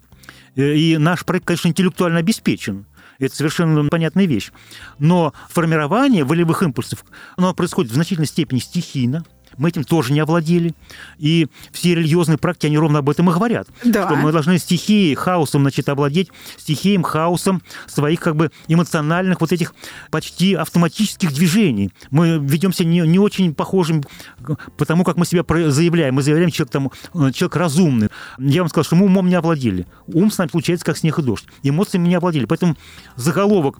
Э, 0.57 0.74
и 0.74 0.96
наш 0.96 1.24
проект, 1.24 1.46
конечно, 1.46 1.68
интеллектуально 1.68 2.18
обеспечен. 2.18 2.87
Это 3.20 3.35
совершенно 3.37 3.88
понятная 3.88 4.27
вещь. 4.27 4.50
Но 4.98 5.33
формирование 5.48 6.24
волевых 6.24 6.62
импульсов, 6.62 7.05
оно 7.37 7.55
происходит 7.55 7.92
в 7.92 7.94
значительной 7.94 8.27
степени 8.27 8.59
стихийно, 8.59 9.24
мы 9.58 9.68
этим 9.68 9.84
тоже 9.84 10.12
не 10.12 10.20
овладели. 10.20 10.74
И 11.18 11.48
все 11.72 11.94
религиозные 11.94 12.38
практики, 12.38 12.66
они 12.66 12.78
ровно 12.78 13.00
об 13.00 13.10
этом 13.10 13.30
и 13.30 13.32
говорят. 13.32 13.68
Да. 13.84 14.06
Что 14.06 14.16
мы 14.16 14.32
должны 14.32 14.58
стихией, 14.58 15.14
хаосом, 15.14 15.62
значит, 15.62 15.88
овладеть 15.88 16.30
стихием, 16.56 17.02
хаосом 17.02 17.62
своих 17.86 18.20
как 18.20 18.36
бы 18.36 18.50
эмоциональных 18.68 19.40
вот 19.40 19.52
этих 19.52 19.74
почти 20.10 20.54
автоматических 20.54 21.32
движений. 21.32 21.90
Мы 22.10 22.38
ведемся 22.38 22.84
не, 22.84 23.00
не 23.00 23.18
очень 23.18 23.54
похожим 23.54 24.02
потому, 24.76 25.04
как 25.04 25.16
мы 25.16 25.26
себя 25.26 25.44
заявляем. 25.70 26.14
Мы 26.14 26.22
заявляем, 26.22 26.50
человек, 26.50 26.72
там, 26.72 26.90
э, 27.14 27.32
человек 27.32 27.56
разумный. 27.56 28.08
Я 28.38 28.62
вам 28.62 28.68
сказал, 28.68 28.84
что 28.84 28.96
мы 28.96 29.06
умом 29.06 29.28
не 29.28 29.34
овладели. 29.34 29.86
Ум 30.06 30.30
с 30.30 30.38
нами 30.38 30.50
случается, 30.50 30.84
как 30.84 30.96
снег 30.96 31.18
и 31.18 31.22
дождь. 31.22 31.46
Эмоциями 31.62 32.08
не 32.08 32.14
овладели. 32.14 32.46
Поэтому 32.46 32.76
заголовок 33.16 33.78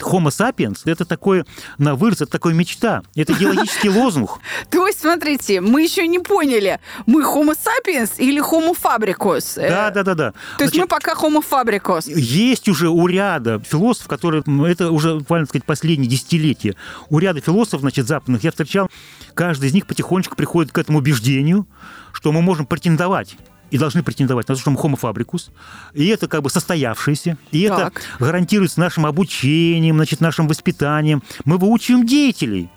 Homo 0.00 0.28
sapiens– 0.28 0.80
это 0.84 1.04
такое, 1.04 1.46
на 1.78 1.94
вырост, 1.94 2.22
это 2.22 2.32
такая 2.32 2.54
мечта, 2.54 3.02
это 3.14 3.32
идеологический 3.32 3.88
лозунг. 3.96 4.38
То 4.70 4.86
есть, 4.86 5.00
смотрите, 5.00 5.60
мы 5.60 5.82
еще 5.82 6.06
не 6.06 6.18
поняли, 6.18 6.80
мы 7.06 7.22
Homo 7.22 7.54
sapiens 7.56 8.12
или 8.18 8.40
Homo 8.40 8.76
fabricus? 8.76 9.56
Да, 9.56 9.90
да, 9.90 10.02
да, 10.02 10.14
да. 10.14 10.34
То 10.58 10.64
есть 10.64 10.76
мы 10.76 10.86
пока 10.86 11.14
Homo 11.14 11.42
fabricus. 11.48 12.10
Есть 12.10 12.68
уже 12.68 12.88
у 12.88 13.06
ряда 13.06 13.60
философов, 13.60 14.08
которые, 14.08 14.42
это 14.68 14.90
уже, 14.90 15.16
буквально 15.16 15.46
сказать, 15.46 15.64
последние 15.64 16.10
десятилетия, 16.10 16.76
у 17.08 17.18
ряда 17.18 17.40
философов, 17.40 17.80
значит, 17.80 18.06
западных, 18.06 18.44
я 18.44 18.50
встречал, 18.50 18.90
каждый 19.34 19.68
из 19.68 19.74
них 19.74 19.86
потихонечку 19.86 20.36
приходит 20.36 20.72
к 20.72 20.78
этому 20.78 20.98
убеждению, 20.98 21.66
что 22.12 22.32
мы 22.32 22.42
можем 22.42 22.66
претендовать 22.66 23.36
и 23.70 23.78
должны 23.78 24.02
претендовать 24.02 24.48
на 24.48 24.54
то, 24.54 24.60
что 24.60 24.70
мы 24.70 24.80
homo 24.80 24.98
fabricus, 25.00 25.50
и 25.92 26.06
это 26.08 26.28
как 26.28 26.42
бы 26.42 26.50
состоявшееся, 26.50 27.36
и 27.50 27.68
так. 27.68 27.78
это 27.78 28.24
гарантируется 28.24 28.80
нашим 28.80 29.06
обучением, 29.06 29.96
значит, 29.96 30.20
нашим 30.20 30.48
воспитанием. 30.48 31.22
Мы 31.44 31.58
выучиваем 31.58 32.06
деятелей, 32.06 32.70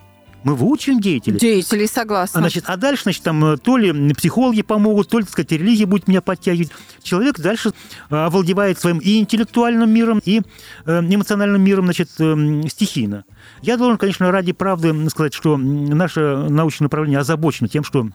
мы 0.44 0.56
выучим 0.56 1.00
деятелей. 1.00 1.38
Деятелей, 1.38 1.88
согласна. 1.88 2.40
Значит, 2.40 2.64
а 2.68 2.78
дальше, 2.78 3.04
значит, 3.04 3.24
там 3.24 3.58
то 3.58 3.78
ли 3.78 4.14
психологи 4.14 4.62
помогут, 4.62 5.10
то 5.10 5.20
ли, 5.20 5.26
так 5.26 5.34
сказать, 5.34 5.52
религия 5.52 5.86
будет 5.86 6.08
меня 6.08 6.22
подтягивать. 6.22 6.72
Человек 7.04 7.40
дальше 7.40 7.74
э, 8.10 8.16
овладевает 8.16 8.80
своим 8.80 9.00
и 9.00 9.20
интеллектуальным 9.20 9.92
миром, 9.92 10.22
и 10.24 10.42
э, 10.86 11.00
эмоциональным 11.02 11.62
миром, 11.62 11.86
значит, 11.86 12.10
э, 12.20 12.62
стихийно. 12.70 13.26
Я 13.62 13.76
должен, 13.76 13.98
конечно, 13.98 14.32
ради 14.32 14.54
правды 14.54 15.10
сказать, 15.10 15.34
что 15.34 15.58
наше 15.58 16.48
научное 16.50 16.86
направление 16.86 17.20
озабочено 17.20 17.68
тем, 17.68 17.84
что 17.84 18.08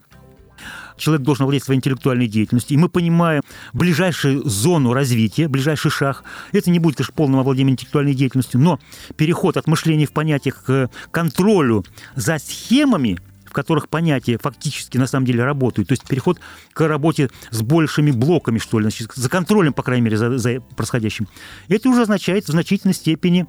человек 0.96 1.24
должен 1.24 1.44
владеть 1.44 1.64
своей 1.64 1.79
интеллектуальной 1.79 2.27
деятельностью, 2.27 2.77
и 2.77 2.81
мы 2.81 2.88
понимаем 2.88 3.42
ближайшую 3.72 4.48
зону 4.48 4.92
развития, 4.92 5.48
ближайший 5.48 5.90
шаг. 5.90 6.24
Это 6.53 6.70
не 6.70 6.79
будет, 6.79 6.96
конечно, 6.96 7.14
полным 7.14 7.40
овладением 7.40 7.72
интеллектуальной 7.74 8.14
деятельностью, 8.14 8.61
но 8.61 8.79
переход 9.16 9.57
от 9.57 9.66
мышления 9.66 10.07
в 10.07 10.12
понятиях 10.12 10.62
к 10.64 10.90
контролю 11.11 11.85
за 12.14 12.38
схемами, 12.38 13.18
в 13.44 13.53
которых 13.53 13.88
понятия 13.88 14.38
фактически 14.40 14.98
на 14.98 15.07
самом 15.07 15.27
деле 15.27 15.44
работают. 15.44 15.88
То 15.88 15.92
есть 15.92 16.07
переход 16.07 16.40
к 16.72 16.87
работе 16.87 17.31
с 17.50 17.62
большими 17.62 18.11
блоками, 18.11 18.59
что 18.59 18.79
ли, 18.79 18.85
значит, 18.85 19.12
за 19.14 19.29
контролем, 19.29 19.72
по 19.72 19.83
крайней 19.83 20.03
мере, 20.03 20.16
за, 20.16 20.38
за 20.38 20.61
происходящим. 20.61 21.29
Это 21.68 21.88
уже 21.88 22.03
означает 22.03 22.46
в 22.46 22.50
значительной 22.50 22.94
степени 22.94 23.46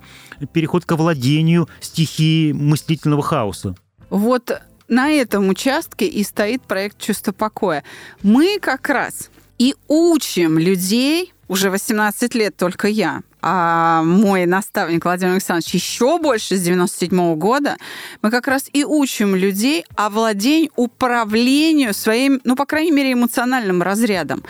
переход 0.54 0.86
к 0.86 0.92
овладению 0.92 1.68
стихии 1.82 2.52
мыслительного 2.52 3.24
хаоса. 3.24 3.76
Вот 4.10 4.62
на 4.88 5.12
этом 5.12 5.50
участке 5.50 6.06
и 6.06 6.24
стоит 6.24 6.62
проект 6.64 7.00
«Чувство 7.00 7.32
покоя». 7.32 7.84
Мы 8.24 8.60
как 8.60 8.90
раз 8.90 9.30
и 9.58 9.76
учим 9.88 10.60
людей, 10.60 11.34
уже 11.48 11.70
18 11.70 12.36
лет 12.36 12.56
только 12.58 12.88
я, 12.88 13.22
а 13.42 14.04
мой 14.04 14.46
наставник 14.46 15.06
Владимир 15.06 15.34
Александрович 15.34 15.74
еще 15.76 16.18
больше, 16.20 16.58
с 16.58 16.62
97 16.62 17.10
-го 17.12 17.36
года, 17.36 17.78
мы 18.22 18.32
как 18.32 18.48
раз 18.48 18.70
и 18.74 18.84
учим 18.84 19.36
людей 19.36 19.86
овладению, 19.96 20.72
управлению 20.76 21.94
своим, 21.94 22.42
ну, 22.44 22.56
по 22.56 22.66
крайней 22.66 22.92
мере, 22.92 23.14
эмоциональным 23.14 23.82
разрядом. 23.82 24.44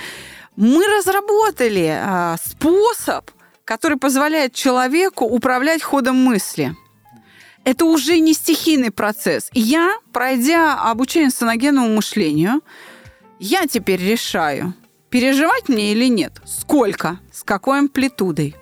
Мы 0.56 0.86
разработали 0.88 2.00
а, 2.02 2.38
способ, 2.43 3.30
который 3.65 3.98
позволяет 3.98 4.54
человеку 4.54 5.26
управлять 5.26 5.84
ходом 5.84 6.15
мысли– 6.15 6.76
это 7.65 7.86
уже 7.86 8.19
не 8.19 8.34
стихийный 8.34 8.91
процесс. 8.91 9.49
Я, 9.51 9.97
пройдя 10.13 10.80
обучение 10.80 11.32
саногенному 11.32 11.89
мышлению, 11.89 12.62
я 13.39 13.67
теперь 13.67 14.01
решаю, 14.01 14.73
переживать 15.10 15.67
мне 15.67 15.91
или 15.91 16.06
нет, 16.08 16.34
сколько, 16.45 17.19
с 17.34 17.43
какой 17.43 17.80
амплитудой. 17.80 18.56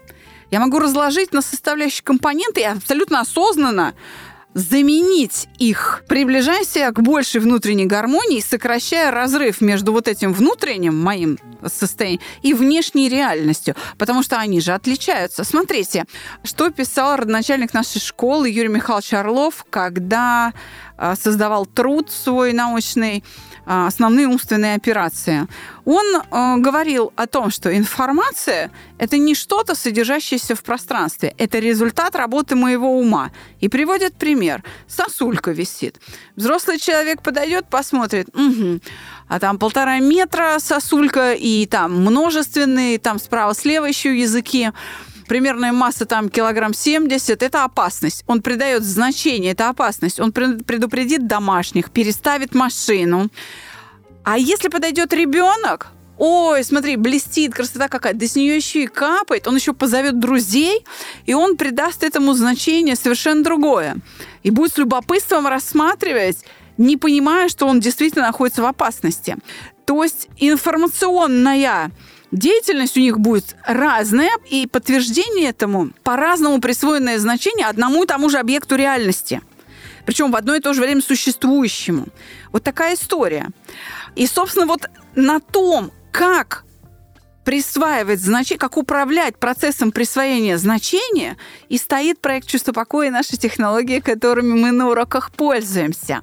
Я 0.50 0.60
могу 0.60 0.80
разложить 0.80 1.34
на 1.34 1.42
составляющие 1.42 2.04
компоненты 2.04 2.62
и 2.62 2.66
абсолютно 2.66 3.20
осознанно 3.20 3.94
заменить 4.54 5.48
их, 5.58 6.04
приближая 6.08 6.64
себя 6.64 6.92
к 6.92 7.02
большей 7.02 7.42
внутренней 7.42 7.86
гармонии, 7.86 8.40
сокращая 8.40 9.12
разрыв 9.12 9.62
между 9.62 9.92
вот 9.92 10.08
этим 10.08 10.34
внутренним 10.34 10.96
моим 10.96 11.38
состоянием 11.66 12.22
и 12.42 12.54
внешней 12.54 13.10
реальностью, 13.10 13.76
потому 13.98 14.24
что 14.24 14.38
они 14.38 14.60
же 14.62 14.74
отличаются. 14.74 15.44
Смотрите, 15.44 16.06
что 16.44 16.70
писал 16.70 17.18
родоначальник 17.18 17.74
нашей 17.74 18.00
школы 18.00 18.50
Юрий 18.50 18.70
Михайлович 18.70 19.14
Орлов, 19.14 19.66
когда 19.70 20.54
а, 20.98 21.16
создавал 21.16 21.66
труд 21.66 22.12
свой 22.12 22.54
научный 22.54 23.24
основные 23.66 24.28
умственные 24.28 24.76
операции. 24.76 25.48
Он 25.86 26.06
э, 26.16 26.58
говорил 26.58 27.12
о 27.16 27.28
том, 27.28 27.52
что 27.52 27.76
информация– 27.76 28.72
это 28.98 29.18
не 29.18 29.36
что-то, 29.36 29.76
содержащееся 29.76 30.56
в 30.56 30.64
пространстве, 30.64 31.34
это 31.38 31.60
результат 31.60 32.16
работы 32.16 32.56
моего 32.56 32.98
ума. 32.98 33.32
И 33.60 33.70
приводит 33.70 34.16
пример. 34.16 34.64
Сосулька 34.88 35.52
висит. 35.52 36.00
Взрослый 36.36 36.80
человек 36.80 37.22
подойдет, 37.22 37.68
посмотрит, 37.70 38.30
угу, 38.34 38.80
а 39.28 39.40
там 39.40 39.58
полтора 39.58 40.00
метра 40.00 40.58
сосулька, 40.60 41.34
и 41.34 41.66
там 41.66 42.02
множественные, 42.06 43.00
там 43.00 43.20
справа-слева 43.20 43.86
еще 43.86 44.18
языки 44.18 44.72
примерная 45.34 45.72
масса 45.72 46.06
там 46.06 46.30
килограмм 46.30 46.76
70, 46.76 47.42
это 47.42 47.64
опасность. 47.64 48.24
Он 48.28 48.44
придает 48.44 48.84
значение, 48.84 49.54
это 49.54 49.70
опасность. 49.70 50.20
Он 50.20 50.32
предупредит 50.32 51.26
домашних, 51.26 51.90
переставит 51.90 52.54
машину. 52.54 53.32
А 54.24 54.38
если 54.38 54.68
подойдет 54.68 55.12
ребенок, 55.12 55.88
ой, 56.20 56.64
смотри, 56.64 56.98
блестит, 56.98 57.56
красота 57.56 57.88
какая, 57.88 58.14
да 58.14 58.28
с 58.28 58.36
нее 58.36 58.56
еще 58.56 58.84
и 58.84 58.86
капает, 58.88 59.48
он 59.48 59.56
еще 59.56 59.74
позовет 59.74 60.20
друзей, 60.20 60.86
и 61.26 61.34
он 61.34 61.58
придаст 61.58 62.04
этому 62.04 62.34
значение 62.34 62.96
совершенно 62.96 63.44
другое. 63.44 63.98
И 64.44 64.52
будет 64.52 64.76
с 64.76 64.78
любопытством 64.78 65.48
рассматривать, 65.48 66.46
не 66.78 66.96
понимая, 66.96 67.50
что 67.50 67.66
он 67.66 67.80
действительно 67.80 68.28
находится 68.28 68.62
в 68.62 68.66
опасности. 68.68 69.38
То 69.86 70.04
есть 70.04 70.28
информационная 70.38 71.92
деятельность 72.34 72.98
у 72.98 73.00
них 73.00 73.20
будет 73.20 73.56
разная, 73.66 74.32
и 74.50 74.68
подтверждение 74.68 75.50
этому 75.50 75.92
по-разному 76.04 76.60
присвоенное 76.60 77.20
значение 77.20 77.68
одному 77.68 78.04
и 78.04 78.08
тому 78.08 78.30
же 78.30 78.40
объекту 78.40 78.76
реальности. 78.76 79.42
Причем 80.06 80.32
в 80.32 80.36
одно 80.36 80.56
и 80.56 80.60
то 80.60 80.74
же 80.74 80.82
время 80.82 81.02
существующему. 81.02 82.08
Вот 82.52 82.64
такая 82.64 82.96
история. 82.96 83.50
И, 84.16 84.28
собственно, 84.28 84.66
вот 84.66 84.82
на 85.16 85.40
том, 85.40 85.92
как 86.12 86.66
присваивать 87.46 88.22
значение, 88.22 88.60
как 88.60 88.78
управлять 88.78 89.38
процессом 89.38 89.92
присвоения 89.92 90.58
значения, 90.58 91.38
и 91.70 91.78
стоит 91.78 92.20
проект 92.20 92.48
«Чувство 92.48 92.72
покоя» 92.72 93.08
и 93.08 93.12
наши 93.12 93.38
технологии, 93.38 94.00
которыми 94.00 94.54
мы 94.54 94.72
на 94.72 94.90
уроках 94.90 95.32
пользуемся. 95.32 96.22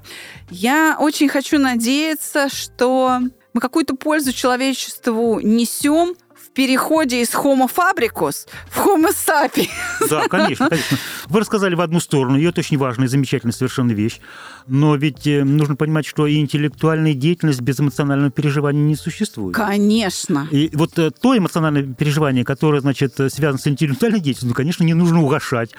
Я 0.51 0.97
очень 0.99 1.29
хочу 1.29 1.59
надеяться, 1.59 2.49
что 2.49 3.21
мы 3.53 3.61
какую-то 3.61 3.97
пользу 3.97 4.33
человечеству 4.33 5.41
несем 5.41 6.15
в 6.35 6.53
переходе 6.53 7.21
из 7.21 7.31
Homo 7.35 7.71
fabricus 7.71 8.49
в 8.71 8.87
Homo 8.87 9.11
sapiens. 9.11 9.69
Да, 10.09 10.27
конечно, 10.29 10.69
конечно. 10.69 10.99
Вы 11.27 11.41
рассказали 11.41 11.75
в 11.75 11.81
одну 11.81 12.01
сторону, 12.01 12.39
и 12.39 12.45
это 12.45 12.61
очень 12.61 12.79
важная 12.79 13.09
замечательная 13.09 13.53
совершенно 13.53 13.93
вещь. 13.93 14.21
Но 14.67 14.97
ведь 14.97 15.27
э, 15.27 15.45
нужно 15.45 15.77
понимать, 15.77 16.07
что 16.07 16.27
и 16.27 16.39
интеллектуальная 16.39 17.15
деятельность 17.15 17.61
без 17.61 17.79
эмоционального 17.79 18.31
переживания 18.31 18.83
не 18.83 18.97
существует. 18.97 19.55
Конечно. 19.55 20.49
И 20.51 20.71
вот 20.73 20.99
э, 20.99 21.11
то 21.11 21.37
эмоциональное 21.37 21.83
переживание, 21.83 22.45
которое, 22.45 22.81
значит, 22.81 23.15
связано 23.15 23.59
с 23.59 23.67
интеллектуальной 23.69 24.21
деятельностью, 24.21 24.49
ну, 24.49 24.55
конечно, 24.55 24.83
не 24.85 24.95
нужно 24.95 25.23
угошать, 25.23 25.71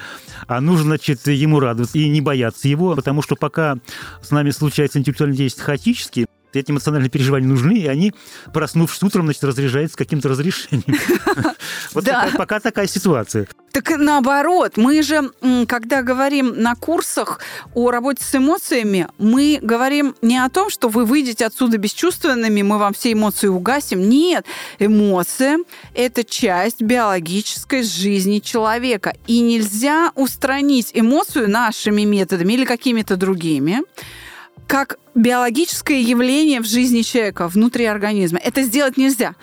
а 0.46 0.60
нужно, 0.60 0.84
значит, 0.84 1.26
ему 1.26 1.60
радоваться 1.60 1.98
и 1.98 2.08
не 2.08 2.20
бояться 2.20 2.68
его, 2.68 2.94
потому 2.94 3.22
что 3.22 3.36
пока 3.36 3.76
с 4.22 4.30
нами 4.30 4.50
случается 4.50 4.98
интеллектуальная 4.98 5.36
деятельность 5.36 5.64
хаотически, 5.64 6.26
эти 6.60 6.70
эмоциональные 6.70 7.10
переживания 7.10 7.48
нужны, 7.48 7.78
и 7.78 7.86
они, 7.86 8.12
проснувшись 8.52 9.02
утром, 9.02 9.24
значит, 9.24 9.44
разряжаются 9.44 9.96
каким-то 9.96 10.28
разрешением. 10.28 10.98
Вот 11.94 12.06
пока 12.36 12.60
такая 12.60 12.86
ситуация. 12.86 13.46
Так 13.72 13.90
наоборот, 13.98 14.76
мы 14.76 15.02
же, 15.02 15.30
когда 15.66 16.02
говорим 16.02 16.60
на 16.60 16.74
курсах 16.74 17.40
о 17.74 17.90
работе 17.90 18.22
с 18.22 18.34
эмоциями, 18.34 19.08
мы 19.16 19.58
говорим 19.62 20.14
не 20.20 20.36
о 20.36 20.50
том, 20.50 20.68
что 20.68 20.88
вы 20.88 21.06
выйдете 21.06 21.46
отсюда 21.46 21.78
бесчувственными, 21.78 22.60
мы 22.60 22.78
вам 22.78 22.92
все 22.92 23.12
эмоции 23.12 23.48
угасим. 23.48 24.08
Нет, 24.08 24.44
эмоция– 24.78 25.58
это 25.94 26.22
часть 26.22 26.82
биологической 26.82 27.82
жизни 27.82 28.40
человека. 28.40 29.14
И 29.26 29.40
нельзя 29.40 30.12
устранить 30.16 30.90
эмоцию 30.92 31.50
нашими 31.50 32.02
методами 32.02 32.52
или 32.52 32.66
какими-то 32.66 33.16
другими 33.16 33.82
как 34.66 34.98
биологическое 35.14 35.98
явление 35.98 36.60
в 36.60 36.66
жизни 36.66 37.02
человека, 37.02 37.48
внутри 37.48 37.84
организма. 37.84 38.38
Это 38.38 38.62
сделать 38.62 38.96
нельзя. 38.96 39.34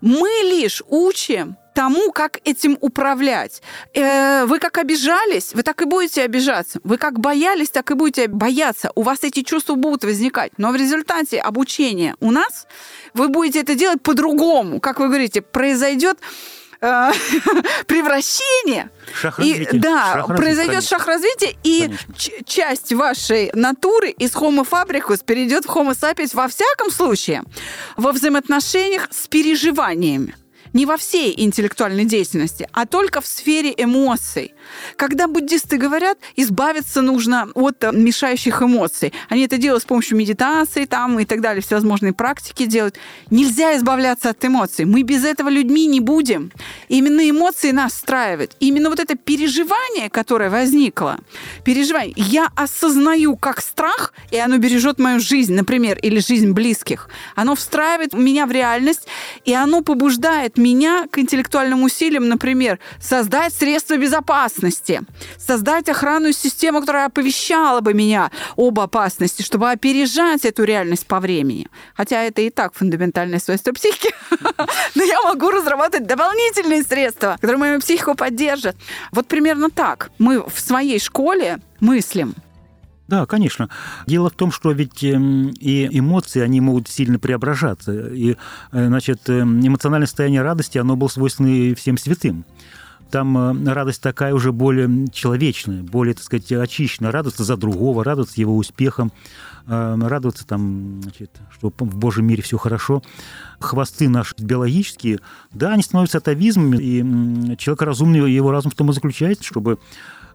Мы 0.00 0.28
лишь 0.44 0.82
учим 0.88 1.56
тому, 1.78 2.10
как 2.10 2.40
этим 2.44 2.76
управлять. 2.80 3.62
Э, 3.94 4.46
вы 4.46 4.58
как 4.58 4.78
обижались, 4.78 5.54
вы 5.54 5.62
так 5.62 5.80
и 5.80 5.84
будете 5.84 6.22
обижаться. 6.22 6.80
Вы 6.82 6.98
как 6.98 7.20
боялись, 7.20 7.70
так 7.70 7.90
и 7.92 7.94
будете 7.94 8.26
бояться. 8.26 8.90
У 8.96 9.02
вас 9.02 9.22
эти 9.22 9.42
чувства 9.42 9.76
будут 9.76 10.02
возникать. 10.02 10.50
Но 10.58 10.72
в 10.72 10.76
результате 10.76 11.38
обучения 11.38 12.16
у 12.18 12.32
нас 12.32 12.66
вы 13.14 13.28
будете 13.28 13.60
это 13.60 13.76
делать 13.76 14.02
по-другому. 14.02 14.80
Как 14.80 14.98
вы 14.98 15.06
говорите, 15.06 15.40
произойдет 15.40 16.18
э, 16.80 17.10
превращение. 17.86 18.90
Шаг 19.20 19.38
И, 19.38 19.68
да, 19.72 20.14
развития, 20.14 20.36
произойдет 20.36 20.74
конечно. 20.74 20.98
шаг 20.98 21.06
развития, 21.06 21.56
и 21.62 21.90
часть 22.44 22.92
вашей 22.92 23.50
натуры 23.54 24.10
из 24.10 24.34
Homo 24.34 24.68
fabricus 24.68 25.24
перейдет 25.24 25.64
в 25.64 25.68
Homo 25.68 25.90
sapiens 25.90 26.34
во 26.34 26.48
всяком 26.48 26.90
случае 26.90 27.42
во 27.96 28.12
взаимоотношениях 28.12 29.08
с 29.10 29.26
переживаниями. 29.28 30.34
Не 30.72 30.86
во 30.86 30.96
всей 30.96 31.34
интеллектуальной 31.36 32.04
деятельности, 32.04 32.68
а 32.72 32.86
только 32.86 33.20
в 33.20 33.26
сфере 33.26 33.74
эмоций. 33.76 34.54
Когда 34.96 35.26
буддисты 35.28 35.76
говорят, 35.76 36.18
избавиться 36.36 37.02
нужно 37.02 37.48
от 37.54 37.82
э, 37.84 37.92
мешающих 37.92 38.62
эмоций. 38.62 39.12
Они 39.28 39.44
это 39.44 39.58
делают 39.58 39.82
с 39.82 39.86
помощью 39.86 40.16
медитации 40.16 40.84
там, 40.84 41.18
и 41.18 41.24
так 41.24 41.40
далее, 41.40 41.62
всевозможные 41.62 42.12
практики 42.12 42.66
делают. 42.66 42.96
Нельзя 43.30 43.76
избавляться 43.76 44.30
от 44.30 44.44
эмоций. 44.44 44.84
Мы 44.84 45.02
без 45.02 45.24
этого 45.24 45.48
людьми 45.48 45.86
не 45.86 46.00
будем. 46.00 46.52
Именно 46.88 47.28
эмоции 47.28 47.70
нас 47.70 47.92
встраивают. 47.92 48.56
Именно 48.60 48.90
вот 48.90 49.00
это 49.00 49.16
переживание, 49.16 50.10
которое 50.10 50.50
возникло, 50.50 51.18
переживание, 51.64 52.14
я 52.16 52.48
осознаю 52.54 53.36
как 53.36 53.60
страх, 53.60 54.12
и 54.30 54.38
оно 54.38 54.58
бережет 54.58 54.98
мою 54.98 55.20
жизнь, 55.20 55.54
например, 55.54 55.98
или 55.98 56.20
жизнь 56.20 56.52
близких. 56.52 57.08
Оно 57.34 57.54
встраивает 57.54 58.12
меня 58.14 58.46
в 58.46 58.52
реальность, 58.52 59.06
и 59.44 59.54
оно 59.54 59.82
побуждает 59.82 60.56
меня 60.58 60.67
к 61.10 61.18
интеллектуальным 61.18 61.82
усилиям, 61.82 62.28
например, 62.28 62.78
создать 63.00 63.54
средства 63.54 63.96
безопасности, 63.96 65.02
создать 65.38 65.88
охранную 65.88 66.32
систему, 66.32 66.80
которая 66.80 67.06
оповещала 67.06 67.80
бы 67.80 67.94
меня 67.94 68.30
об 68.56 68.80
опасности, 68.80 69.42
чтобы 69.42 69.70
опережать 69.70 70.44
эту 70.44 70.64
реальность 70.64 71.06
по 71.06 71.20
времени. 71.20 71.68
Хотя 71.94 72.22
это 72.22 72.42
и 72.42 72.50
так 72.50 72.74
фундаментальное 72.74 73.38
свойство 73.38 73.72
психики. 73.72 74.14
Но 74.94 75.02
я 75.02 75.20
могу 75.22 75.50
разрабатывать 75.50 76.06
дополнительные 76.06 76.82
средства, 76.82 77.34
которые 77.34 77.58
мою 77.58 77.80
психику 77.80 78.14
поддержат. 78.14 78.76
Вот 79.12 79.26
примерно 79.26 79.70
так 79.70 80.10
мы 80.18 80.42
в 80.42 80.60
своей 80.60 80.98
школе 80.98 81.58
мыслим. 81.80 82.34
Да, 83.08 83.24
конечно. 83.24 83.70
Дело 84.06 84.28
в 84.28 84.34
том, 84.34 84.52
что 84.52 84.70
ведь 84.70 85.02
эм, 85.02 85.48
и 85.48 85.88
эмоции, 85.98 86.42
они 86.42 86.60
могут 86.60 86.88
сильно 86.88 87.18
преображаться. 87.18 88.08
И, 88.08 88.36
э, 88.72 88.86
значит, 88.86 89.28
эм, 89.30 89.66
эмоциональное 89.66 90.06
состояние 90.06 90.42
радости, 90.42 90.76
оно 90.76 90.94
было 90.94 91.08
свойственно 91.08 91.46
и 91.48 91.74
всем 91.74 91.96
святым. 91.96 92.44
Там 93.10 93.38
э, 93.66 93.72
радость 93.72 94.02
такая 94.02 94.34
уже 94.34 94.52
более 94.52 95.08
человечная, 95.10 95.82
более, 95.82 96.14
так 96.14 96.22
сказать, 96.22 96.52
очищенная. 96.52 97.10
Радоваться 97.10 97.44
за 97.44 97.56
другого, 97.56 98.04
радоваться 98.04 98.38
его 98.38 98.54
успехам, 98.54 99.10
э, 99.66 99.98
радоваться 100.02 100.46
там, 100.46 101.00
значит, 101.02 101.30
что 101.50 101.72
в 101.78 101.96
Божьем 101.96 102.26
мире 102.26 102.42
все 102.42 102.58
хорошо. 102.58 103.02
Хвосты 103.58 104.10
наши 104.10 104.34
биологические, 104.38 105.20
да, 105.54 105.72
они 105.72 105.82
становятся 105.82 106.18
атовизмами, 106.18 106.76
и 106.76 107.56
человек 107.56 107.80
разумный, 107.80 108.30
его 108.30 108.50
разум 108.50 108.70
в 108.70 108.74
том 108.74 108.90
и 108.90 108.92
заключается, 108.92 109.44
чтобы 109.44 109.78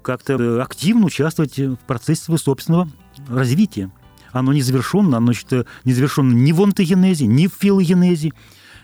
как-то 0.03 0.33
э, 0.33 0.61
активно 0.61 1.05
участвовать 1.05 1.57
в 1.57 1.77
процессе 1.77 2.23
своего 2.23 2.37
собственного 2.37 2.89
развития. 3.27 3.91
Оно 4.31 4.53
не 4.53 4.61
завершенно, 4.61 5.17
оно 5.17 5.27
значит, 5.27 5.51
э, 5.53 5.65
не 5.83 5.93
завершено 5.93 6.33
ни 6.33 6.51
в 6.51 6.61
онтогенезе, 6.61 7.25
ни 7.25 7.47
в 7.47 7.53
филогенезе. 7.59 8.31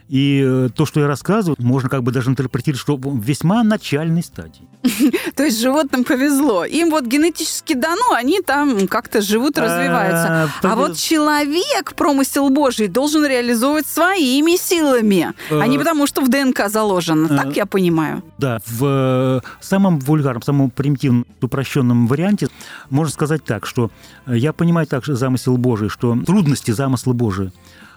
И 0.10 0.44
э, 0.44 0.70
то, 0.76 0.88
что 0.88 1.00
я 1.00 1.08
рассказываю, 1.08 1.56
можно 1.60 1.88
как 1.88 2.02
бы 2.02 2.12
даже 2.12 2.32
интерпретировать, 2.32 2.82
что 2.82 3.00
весьма 3.00 3.64
начальной 3.64 4.24
стадии. 4.24 4.68
То 5.36 5.44
есть 5.44 5.62
животным 5.62 6.04
повезло. 6.04 6.66
Им 6.66 6.90
вот 6.90 7.06
генетически 7.06 7.74
дано, 7.74 8.14
они 8.14 8.42
там 8.42 8.88
как-то 8.88 9.22
живут, 9.22 9.60
развиваются. 9.60 10.50
А, 10.64 10.74
А 10.74 10.76
вот 10.76 10.98
человек, 10.98 11.94
промысел 11.96 12.50
Божий, 12.50 12.88
должен 12.88 13.24
реализовывать 13.24 13.86
своими 13.86 14.58
силами, 14.58 15.34
а 15.52 15.68
не 15.68 15.78
Э, 15.78 15.80
потому, 15.80 16.08
что 16.08 16.22
в 16.22 16.30
ДНК 16.30 16.70
заложено. 16.70 17.28
Так 17.28 17.56
я 17.56 17.66
понимаю. 17.66 18.24
Да, 18.38 18.60
в 18.66 19.42
э, 19.44 19.48
самом 19.62 20.00
вульгарном, 20.00 20.42
самом 20.42 20.72
примитивном, 20.72 21.26
упрощенном 21.42 22.08
варианте 22.08 22.48
можно 22.90 23.14
сказать 23.14 23.44
так, 23.46 23.66
что 23.66 23.92
э, 24.26 24.38
я 24.38 24.54
понимаю 24.54 24.88
также 24.88 25.16
замысел 25.16 25.58
Божий, 25.58 25.90
что 25.90 26.18
трудности 26.26 26.72
замысла 26.72 27.14
Божия. 27.14 27.52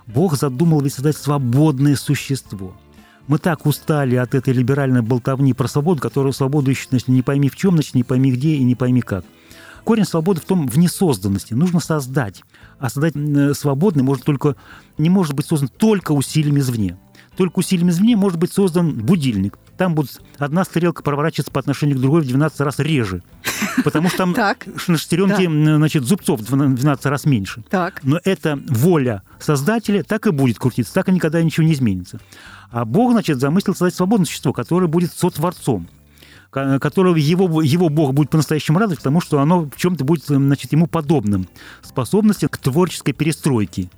Бог 0.07 0.37
задумал 0.37 0.81
ведь 0.81 0.95
создать 0.95 1.17
свободное 1.17 1.97
существо. 1.97 2.75
Мы 3.29 3.39
так 3.39 3.67
устали 3.67 4.17
от 4.17 4.35
этой 4.35 4.53
либеральной 4.53 5.03
болтовни 5.03 5.55
про 5.55 5.69
свободу, 5.69 6.01
которую 6.01 6.33
свободу 6.33 6.71
ищет, 6.71 6.89
значит, 6.91 7.09
не 7.09 7.23
пойми 7.23 7.49
в 7.49 7.57
чем, 7.57 7.75
значит, 7.75 7.95
не 7.95 8.03
пойми 8.03 8.33
где 8.33 8.55
и 8.55 8.65
не 8.65 8.75
пойми 8.75 9.01
как. 9.01 9.25
Корень 9.85 10.05
свободы 10.05 10.41
в 10.41 10.45
том, 10.45 10.69
в 10.69 10.79
несозданности. 10.79 11.55
Нужно 11.55 11.81
создать. 11.81 12.43
А 12.79 12.89
создать 12.89 13.15
э, 13.17 13.55
свободный 13.55 14.03
может 14.03 14.25
только, 14.25 14.57
не 14.99 15.11
может 15.11 15.35
быть 15.35 15.47
создан 15.47 15.69
только 15.69 16.13
усилиями 16.13 16.61
извне. 16.61 16.99
Только 17.37 17.61
усилиями 17.61 17.91
извне 17.91 18.17
может 18.17 18.39
быть 18.39 18.53
создан 18.53 18.95
будильник. 18.95 19.59
Там 19.77 19.95
будет 19.95 20.21
одна 20.39 20.65
стрелка 20.65 21.03
проворачиваться 21.03 21.51
по 21.51 21.59
отношению 21.61 21.97
к 21.97 22.01
другой 22.01 22.23
в 22.23 22.27
12 22.27 22.61
раз 22.61 22.79
реже. 22.79 23.23
Потому 23.85 24.09
что 24.09 24.19
там 24.19 24.33
на 24.87 24.99
шестеренке, 24.99 25.49
Да. 25.49 25.77
значит, 25.77 26.05
зубцов 26.05 26.41
в 26.41 26.45
12 26.45 27.07
раз 27.07 27.25
меньше. 27.25 27.65
Так. 27.71 28.01
Но 28.03 28.21
это 28.25 28.59
воля 28.69 29.23
создателя 29.41 30.03
так 30.03 30.27
и 30.27 30.31
будет 30.31 30.59
крутиться, 30.59 30.93
так 30.95 31.09
и 31.09 31.13
никогда 31.13 31.43
ничего 31.43 31.67
не 31.67 31.73
изменится. 31.73 32.21
А 32.71 32.85
Бог, 32.85 33.13
значит, 33.13 33.39
замыслил 33.41 33.75
создать 33.75 33.95
свободное 33.95 34.27
существо, 34.27 34.53
которое 34.53 34.87
будет 34.87 35.13
сотворцом, 35.13 35.89
ко- 36.51 36.79
которого 36.79 37.17
его, 37.17 37.61
его 37.63 37.89
Бог 37.89 38.15
будет 38.15 38.31
по-настоящему 38.31 38.79
радовать, 38.79 38.99
потому 38.99 39.21
что 39.21 39.41
оно 39.41 39.63
в 39.65 39.77
чем-то 39.77 40.05
будет, 40.05 40.25
значит, 40.25 40.73
ему 40.73 40.87
подобным. 40.87 41.49
Способности 41.83 42.47
к 42.47 42.57
творческой 42.59 43.13
перестройке. 43.13 43.89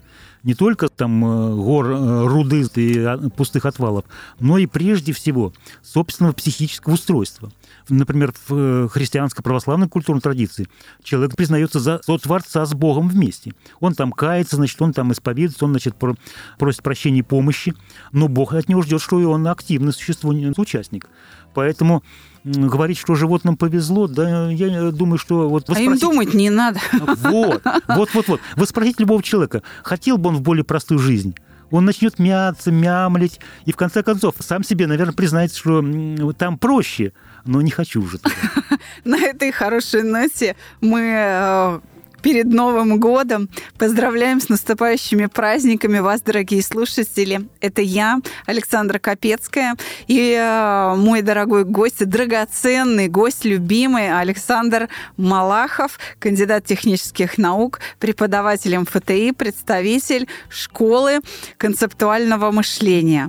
Не 0.44 0.54
только 0.54 0.88
там 0.88 1.24
э, 1.24 1.54
гор 1.54 1.86
э, 1.86 2.26
руды 2.26 2.66
и 2.76 2.98
а, 2.98 3.18
пустых 3.30 3.64
отвалов, 3.64 4.04
но 4.38 4.58
и 4.58 4.66
прежде 4.66 5.12
всего 5.14 5.52
собственного 5.82 6.34
психического 6.34 6.94
устройства. 6.94 7.50
Например, 7.88 8.32
в 8.46 8.54
э, 8.54 8.88
христианской 8.88 9.42
православной 9.42 9.88
культурной 9.88 10.20
традиции 10.20 10.68
человек 11.02 11.34
признается 11.34 11.80
за 11.80 12.00
сотворца 12.04 12.66
с 12.66 12.74
Богом 12.74 13.08
вместе. 13.08 13.54
Он 13.80 13.94
там 13.94 14.12
кается, 14.12 14.56
значит, 14.56 14.80
он 14.82 14.92
там 14.92 15.12
исповедуется, 15.12 15.64
он, 15.64 15.72
значит, 15.72 15.96
про- 15.96 16.16
просит 16.58 16.82
прощения 16.82 17.20
и 17.20 17.22
помощи, 17.22 17.74
но 18.12 18.28
Бог 18.28 18.52
от 18.52 18.68
него 18.68 18.82
ждет, 18.82 19.00
что 19.00 19.18
и 19.18 19.24
он 19.24 19.48
активное 19.48 19.92
существо, 19.92 20.30
участник. 20.56 21.08
Поэтому 21.54 22.02
говорить, 22.44 22.98
что 22.98 23.14
животным 23.14 23.56
повезло, 23.56 24.06
да, 24.06 24.50
я 24.50 24.90
думаю, 24.90 25.18
что 25.18 25.48
вот... 25.48 25.68
вы 25.68 25.74
А 25.76 25.80
им 25.80 25.96
спросите- 25.96 26.06
думать 26.06 26.34
не 26.34 26.50
надо. 26.50 26.78
вот, 26.92 27.62
вот, 27.88 28.14
вот, 28.14 28.28
вот. 28.28 28.40
Вы 28.56 28.66
спросите 28.66 28.96
любого 29.00 29.22
человека, 29.22 29.62
хотел 29.82 30.18
бы 30.18 30.28
он 30.28 30.36
в 30.36 30.42
более 30.42 30.64
простую 30.64 30.98
жизнь? 30.98 31.34
Он 31.70 31.86
начнет 31.86 32.18
мяться, 32.18 32.70
мямлить, 32.70 33.40
и 33.64 33.72
в 33.72 33.76
конце 33.76 34.02
концов 34.02 34.34
сам 34.38 34.62
себе, 34.62 34.86
наверное, 34.86 35.14
признается, 35.14 35.58
что 35.58 36.32
там 36.34 36.58
проще, 36.58 37.12
но 37.46 37.62
не 37.62 37.70
хочу 37.70 38.02
уже. 38.02 38.18
На 39.04 39.18
этой 39.18 39.50
хорошей 39.50 40.02
ноте 40.02 40.54
мы 40.80 41.00
э, 41.00 41.80
перед 42.24 42.46
Новым 42.46 42.98
годом 42.98 43.50
поздравляем 43.76 44.40
с 44.40 44.48
наступающими 44.48 45.26
праздниками 45.26 45.98
вас, 45.98 46.22
дорогие 46.22 46.62
слушатели. 46.62 47.46
Это 47.60 47.82
я, 47.82 48.18
Александра 48.46 48.98
Капецкая, 48.98 49.76
и 50.06 50.32
э, 50.32 50.94
мой 50.96 51.20
дорогой 51.20 51.64
гость, 51.64 52.02
драгоценный 52.08 53.08
гость, 53.08 53.44
любимый 53.44 54.10
Александр 54.18 54.88
Малахов, 55.18 55.98
кандидат 56.18 56.64
технических 56.64 57.36
наук, 57.36 57.80
преподаватель 57.98 58.78
МФТИ, 58.78 59.32
представитель 59.32 60.26
школы 60.48 61.20
концептуального 61.58 62.50
мышления. 62.50 63.28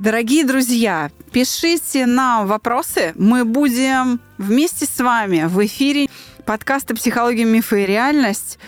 Дорогие 0.00 0.44
друзья, 0.44 1.12
пишите 1.30 2.06
нам 2.06 2.48
вопросы. 2.48 3.12
Мы 3.14 3.44
будем 3.44 4.18
вместе 4.36 4.84
с 4.84 4.98
вами 4.98 5.44
в 5.46 5.64
эфире 5.64 6.08
подкаста 6.44 6.94
«Психология, 6.94 7.44
мифы 7.44 7.84
и 7.84 7.86
реальность» 7.86 8.58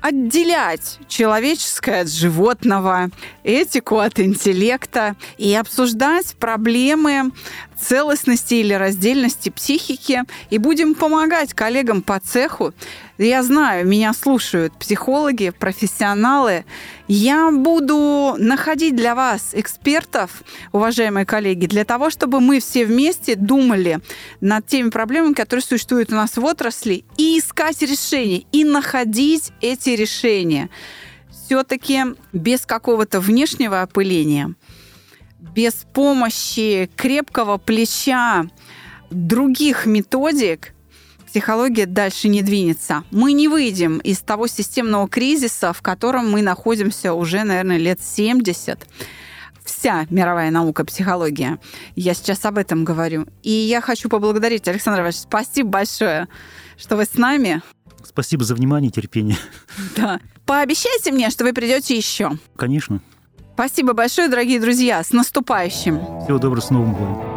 отделять 0.00 0.98
человеческое 1.08 2.02
от 2.02 2.08
животного, 2.08 3.10
этику 3.44 3.98
от 3.98 4.20
интеллекта 4.20 5.16
и 5.38 5.54
обсуждать 5.54 6.36
проблемы 6.36 7.32
целостности 7.78 8.54
или 8.54 8.74
раздельности 8.74 9.50
психики 9.50 10.22
и 10.50 10.58
будем 10.58 10.94
помогать 10.94 11.54
коллегам 11.54 12.02
по 12.02 12.18
цеху. 12.20 12.72
Я 13.18 13.42
знаю, 13.42 13.86
меня 13.86 14.12
слушают 14.12 14.74
психологи, 14.78 15.50
профессионалы. 15.50 16.64
Я 17.08 17.50
буду 17.50 18.34
находить 18.38 18.94
для 18.94 19.14
вас 19.14 19.50
экспертов, 19.52 20.42
уважаемые 20.72 21.24
коллеги, 21.24 21.66
для 21.66 21.84
того, 21.84 22.10
чтобы 22.10 22.40
мы 22.40 22.60
все 22.60 22.84
вместе 22.84 23.34
думали 23.34 24.00
над 24.40 24.66
теми 24.66 24.90
проблемами, 24.90 25.32
которые 25.32 25.62
существуют 25.62 26.12
у 26.12 26.16
нас 26.16 26.36
в 26.36 26.44
отрасли, 26.44 27.04
и 27.16 27.38
искать 27.38 27.80
решения, 27.82 28.44
и 28.52 28.64
находить 28.64 29.52
эти 29.60 29.90
решения. 29.90 30.68
Все-таки 31.30 32.02
без 32.32 32.66
какого-то 32.66 33.20
внешнего 33.20 33.82
опыления– 33.82 34.54
без 35.38 35.86
помощи 35.92 36.90
крепкого 36.96 37.58
плеча 37.58 38.46
других 39.10 39.86
методик 39.86 40.74
психология 41.26 41.86
дальше 41.86 42.28
не 42.28 42.42
двинется. 42.42 43.04
Мы 43.10 43.32
не 43.32 43.48
выйдем 43.48 43.98
из 43.98 44.20
того 44.20 44.46
системного 44.46 45.08
кризиса, 45.08 45.72
в 45.72 45.82
котором 45.82 46.30
мы 46.30 46.42
находимся 46.42 47.12
уже, 47.12 47.44
наверное, 47.44 47.76
лет 47.76 48.00
70. 48.00 48.86
вся 49.64 50.06
мировая 50.10 50.50
наука 50.50 50.84
психология. 50.84 51.58
Я 51.94 52.14
сейчас 52.14 52.44
об 52.44 52.56
этом 52.56 52.84
говорю. 52.84 53.26
И 53.42 53.50
я 53.50 53.80
хочу 53.80 54.08
поблагодарить, 54.08 54.66
Александр 54.68 55.00
Иванович, 55.00 55.18
спасибо 55.18 55.68
большое, 55.68 56.28
что 56.78 56.96
вы 56.96 57.04
с 57.04 57.14
нами. 57.14 57.60
Спасибо 58.02 58.44
за 58.44 58.54
внимание 58.54 58.90
и 58.90 58.92
терпение. 58.92 59.36
Да. 59.96 60.20
Пообещайте 60.46 61.10
мне, 61.10 61.28
что 61.30 61.44
вы 61.44 61.52
придете 61.52 61.96
еще. 61.96 62.38
Конечно. 62.56 63.02
Спасибо 63.56 63.94
большое, 63.94 64.28
дорогие 64.28 64.60
друзья. 64.60 65.02
С 65.02 65.12
наступающим. 65.12 65.96
Всего 66.24 66.36
доброго, 66.36 66.60
с 66.60 66.68
Новым 66.68 66.92
годом. 66.92 67.36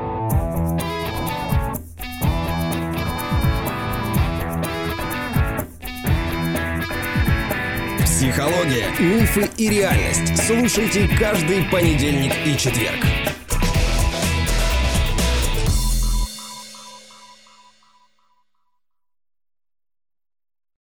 Психология, 8.04 8.90
мифы 9.00 9.50
и 9.56 9.70
реальность. 9.70 10.46
Слушайте 10.46 11.10
каждый 11.18 11.64
понедельник 11.72 12.34
и 12.46 12.58
четверг. 12.58 13.00